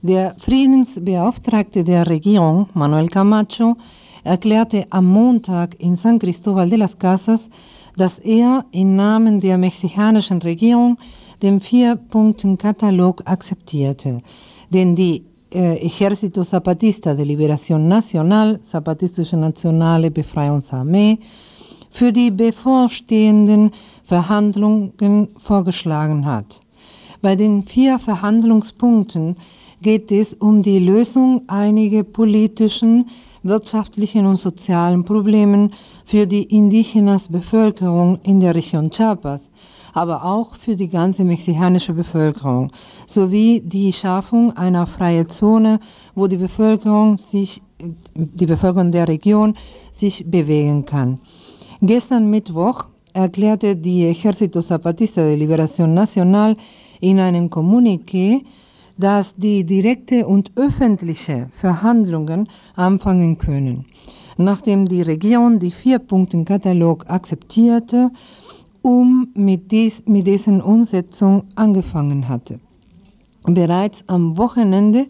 [0.02, 3.76] Der Friedensbeauftragte der Regierung, Manuel Camacho,
[4.24, 7.50] erklärte am Montag in San Cristóbal de las Casas,
[7.98, 10.98] dass er im Namen der mexikanischen Regierung
[11.42, 14.22] den Vier-Punkten-Katalog akzeptierte,
[14.70, 21.20] den die äh, Ejército Zapatista de Liberación Nacional, Zapatistische Nationale Befreiungsarmee,
[21.92, 23.72] für die bevorstehenden
[24.04, 26.63] Verhandlungen vorgeschlagen hat.
[27.24, 29.38] Bei den vier Verhandlungspunkten
[29.82, 33.06] geht es um die Lösung einiger politischen,
[33.44, 35.72] wirtschaftlichen und sozialen Problemen
[36.04, 39.50] für die indigenas Bevölkerung in der Region Chiapas,
[39.94, 42.74] aber auch für die ganze mexikanische Bevölkerung,
[43.08, 45.80] sowie die Schaffung einer freien Zone,
[46.16, 47.62] wo die Bevölkerung sich,
[48.14, 49.56] die Bevölkerung der Region
[49.94, 51.20] sich bewegen kann.
[51.82, 56.58] Gestern Mittwoch erklärte die Ejército Zapatista de Liberación Nacional
[57.04, 58.44] in einem Kommuniqué,
[58.98, 63.86] dass die direkte und öffentliche Verhandlungen anfangen können,
[64.38, 68.12] nachdem die Regierung die Vier-Punkten-Katalog akzeptierte,
[68.82, 72.60] um mit, dies, mit dessen Umsetzung angefangen hatte.
[73.46, 75.08] Bereits am Wochenende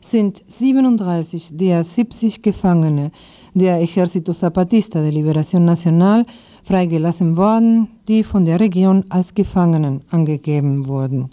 [0.00, 3.10] sind 37 der 70 Gefangene
[3.54, 6.24] der Ejército Zapatista de Liberación Nacional
[6.64, 11.30] freigelassen worden, die von der Region als Gefangenen angegeben wurden.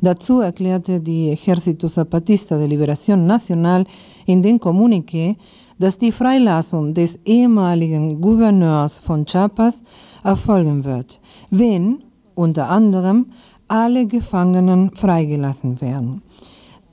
[0.00, 3.84] Dazu erklärte die Ejército Zapatista de Liberación Nacional
[4.26, 5.36] in den Kommuniqué,
[5.78, 9.74] dass die Freilassung des ehemaligen Gouverneurs von Chiapas
[10.22, 11.20] erfolgen wird,
[11.50, 12.04] wenn
[12.34, 13.26] unter anderem
[13.66, 16.22] alle Gefangenen freigelassen werden.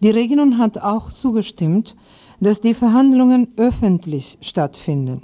[0.01, 1.95] Die Regierung hat auch zugestimmt,
[2.39, 5.21] dass die Verhandlungen öffentlich stattfinden.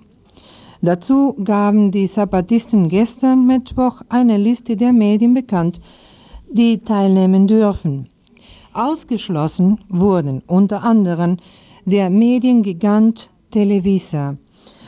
[0.81, 5.79] Dazu gaben die Zapatisten gestern Mittwoch eine Liste der Medien bekannt,
[6.51, 8.09] die teilnehmen dürfen.
[8.73, 11.37] Ausgeschlossen wurden unter anderem
[11.85, 14.37] der Mediengigant Televisa,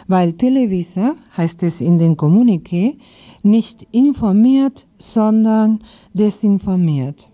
[0.08, 2.96] weil Televisa, heißt es in den Kommuniqué,
[3.44, 5.82] nicht informiert, sondern
[6.14, 7.30] desinformiert.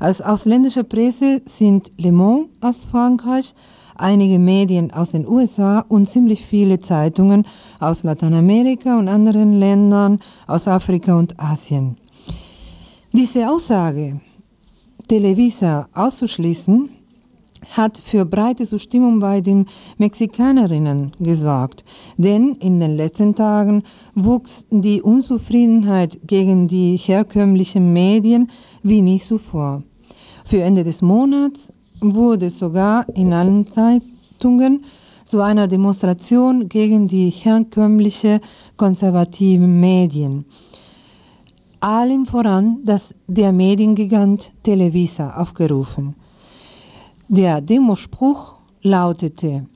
[0.00, 3.54] Als ausländische Presse sind Le Monde aus Frankreich,
[3.98, 7.46] einige Medien aus den USA und ziemlich viele Zeitungen
[7.80, 11.96] aus Lateinamerika und anderen Ländern, aus Afrika und Asien.
[13.12, 14.20] Diese Aussage,
[15.08, 16.90] Televisa auszuschließen,
[17.70, 19.66] hat für breite Zustimmung bei den
[19.98, 21.84] Mexikanerinnen gesorgt,
[22.16, 23.82] denn in den letzten Tagen
[24.14, 28.50] wuchs die Unzufriedenheit gegen die herkömmlichen Medien
[28.82, 29.82] wie nie zuvor.
[30.44, 34.84] Für Ende des Monats wurde sogar in allen Zeitungen
[35.24, 38.40] zu einer Demonstration gegen die herkömmlichen
[38.76, 40.44] konservativen Medien.
[41.80, 46.14] allen voran das, der Mediengigant Televisa aufgerufen.
[47.28, 49.66] Der Demospruch lautete,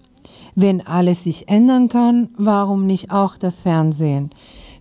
[0.54, 4.30] wenn alles sich ändern kann, warum nicht auch das Fernsehen?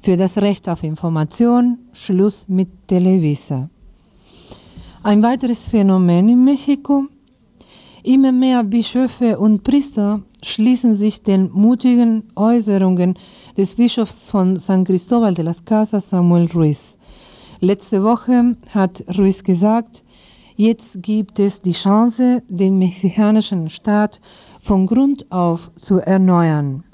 [0.02, 3.70] Für das Recht auf Information, Schluss mit Televisa.
[5.04, 7.08] Ein weiteres Phänomen in Mexiko.
[8.04, 13.16] Immer mehr Bischöfe und Priester schließen sich den mutigen Äußerungen
[13.58, 16.80] des Bischofs von San Cristóbal de las Casas, Samuel Ruiz.
[17.60, 20.04] Letzte Woche hat Ruiz gesagt,
[20.56, 24.22] jetzt gibt es die Chance, den mexikanischen Staat
[24.62, 26.86] von Grund auf zu erneuern.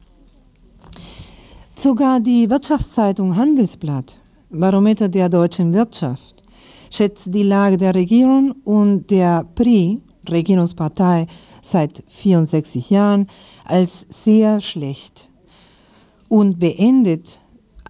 [1.76, 6.43] Sogar die Wirtschaftszeitung Handelsblatt, Barometer der deutschen Wirtschaft,
[6.89, 10.01] schätzt die Lage der Regierung und der PRI,
[10.32, 11.28] Regierungspartei
[11.61, 13.28] seit 64 Jahren,
[13.63, 15.30] als sehr schlecht
[16.30, 17.39] und beendet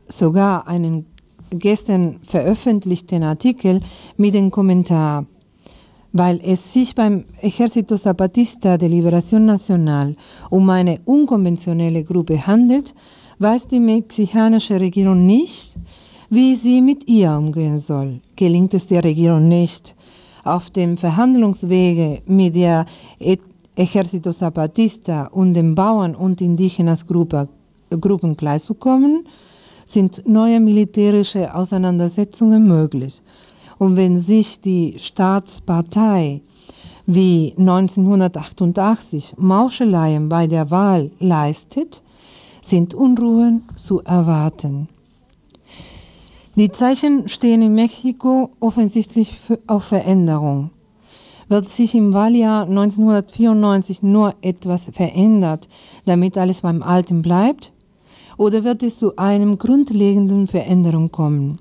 [0.08, 1.06] sogar einen
[1.50, 3.82] gestern veröffentlichten Artikel
[4.18, 5.26] mit dem Kommentar,
[6.12, 10.16] weil es sich beim Ejército Zapatista de Liberación Nacional
[10.50, 12.94] um eine unkonventionelle Gruppe handelt,
[13.40, 15.76] weiß die mexikanische Regierung nicht,
[16.30, 18.22] wie sie mit ihr umgehen soll.
[18.36, 19.96] Gelingt es der Regierung nicht,
[20.46, 22.86] auf dem Verhandlungswege mit der
[23.76, 27.50] Ejército Zapatista und den Bauern und Indigenas Gruppe,
[27.90, 29.28] Gruppen gleichzukommen,
[29.86, 33.22] sind neue militärische Auseinandersetzungen möglich.
[33.78, 36.42] Und wenn sich die Staatspartei
[37.06, 42.02] wie 1988 Mauscheleien bei der Wahl leistet,
[42.62, 44.88] sind Unruhen zu erwarten.
[46.58, 49.38] Die Zeichen stehen in Mexiko offensichtlich
[49.68, 50.70] auf Veränderung.
[51.50, 55.68] Wird sich im Wahljahr 1994 nur etwas verändert,
[56.06, 57.74] damit alles beim Alten bleibt?
[58.38, 61.60] Oder wird es zu einem grundlegenden Veränderung kommen?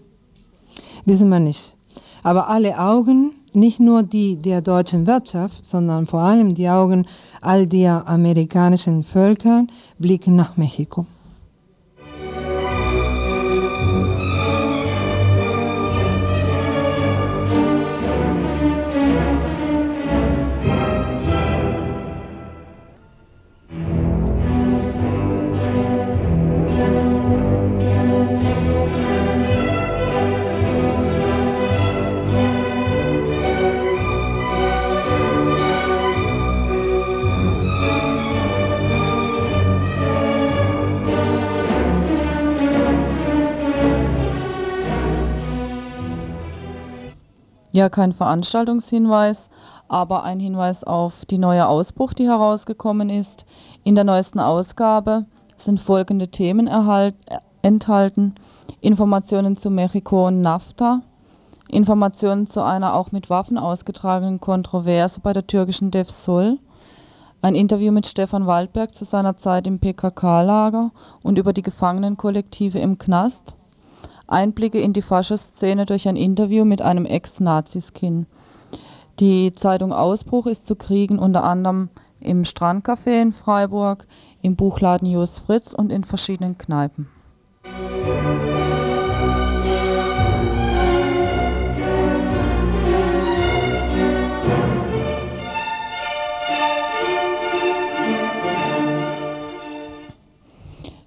[1.04, 1.74] Wissen wir nicht.
[2.22, 7.06] Aber alle Augen, nicht nur die der deutschen Wirtschaft, sondern vor allem die Augen
[7.40, 9.66] all der amerikanischen Völker,
[9.98, 11.04] blicken nach Mexiko.
[47.74, 49.50] Ja, kein Veranstaltungshinweis,
[49.88, 53.44] aber ein Hinweis auf die neue Ausbruch, die herausgekommen ist.
[53.82, 55.24] In der neuesten Ausgabe
[55.56, 58.36] sind folgende Themen erhalt, äh, enthalten.
[58.80, 61.00] Informationen zu Mexiko und NAFTA,
[61.66, 66.58] Informationen zu einer auch mit Waffen ausgetragenen Kontroverse bei der türkischen DEFSOL,
[67.42, 70.92] ein Interview mit Stefan Waldberg zu seiner Zeit im PKK-Lager
[71.24, 73.56] und über die Gefangenenkollektive im Knast,
[74.26, 78.26] Einblicke in die Faschoszene durch ein Interview mit einem Ex-Nazi-Skin.
[79.20, 84.06] Die Zeitung Ausbruch ist zu kriegen unter anderem im Strandcafé in Freiburg,
[84.42, 87.08] im Buchladen Jos Fritz und in verschiedenen Kneipen.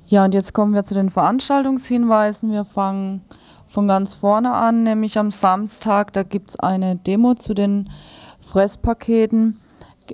[0.10, 2.50] Ja, und jetzt kommen wir zu den Veranstaltungshinweisen.
[2.50, 3.26] Wir fangen
[3.68, 6.14] von ganz vorne an, nämlich am Samstag.
[6.14, 7.90] Da gibt es eine Demo zu den
[8.50, 9.60] Fresspaketen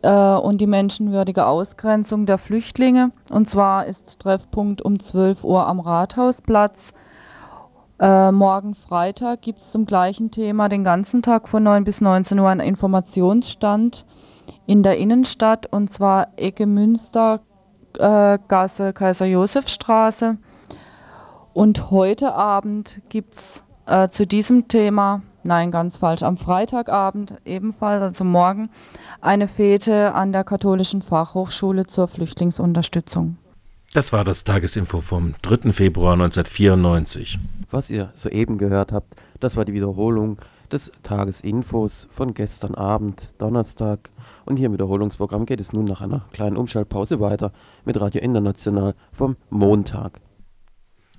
[0.01, 3.11] äh, und die menschenwürdige Ausgrenzung der Flüchtlinge.
[3.29, 6.93] Und zwar ist Treffpunkt um 12 Uhr am Rathausplatz.
[7.99, 12.39] Äh, morgen Freitag gibt es zum gleichen Thema den ganzen Tag von 9 bis 19
[12.39, 14.05] Uhr einen Informationsstand
[14.65, 17.41] in der Innenstadt und zwar Ecke Münster,
[17.97, 20.37] Gasse Kaiser-Josef-Straße.
[21.53, 28.01] Und heute Abend gibt es äh, zu diesem Thema, nein, ganz falsch, am Freitagabend ebenfalls,
[28.01, 28.69] also morgen,
[29.21, 33.37] eine Fete an der Katholischen Fachhochschule zur Flüchtlingsunterstützung.
[33.93, 35.71] Das war das Tagesinfo vom 3.
[35.71, 37.37] Februar 1994.
[37.69, 40.37] Was ihr soeben gehört habt, das war die Wiederholung
[40.71, 44.09] des Tagesinfos von gestern Abend, Donnerstag.
[44.45, 47.51] Und hier im Wiederholungsprogramm geht es nun nach einer kleinen Umschaltpause weiter
[47.85, 50.19] mit Radio International vom Montag.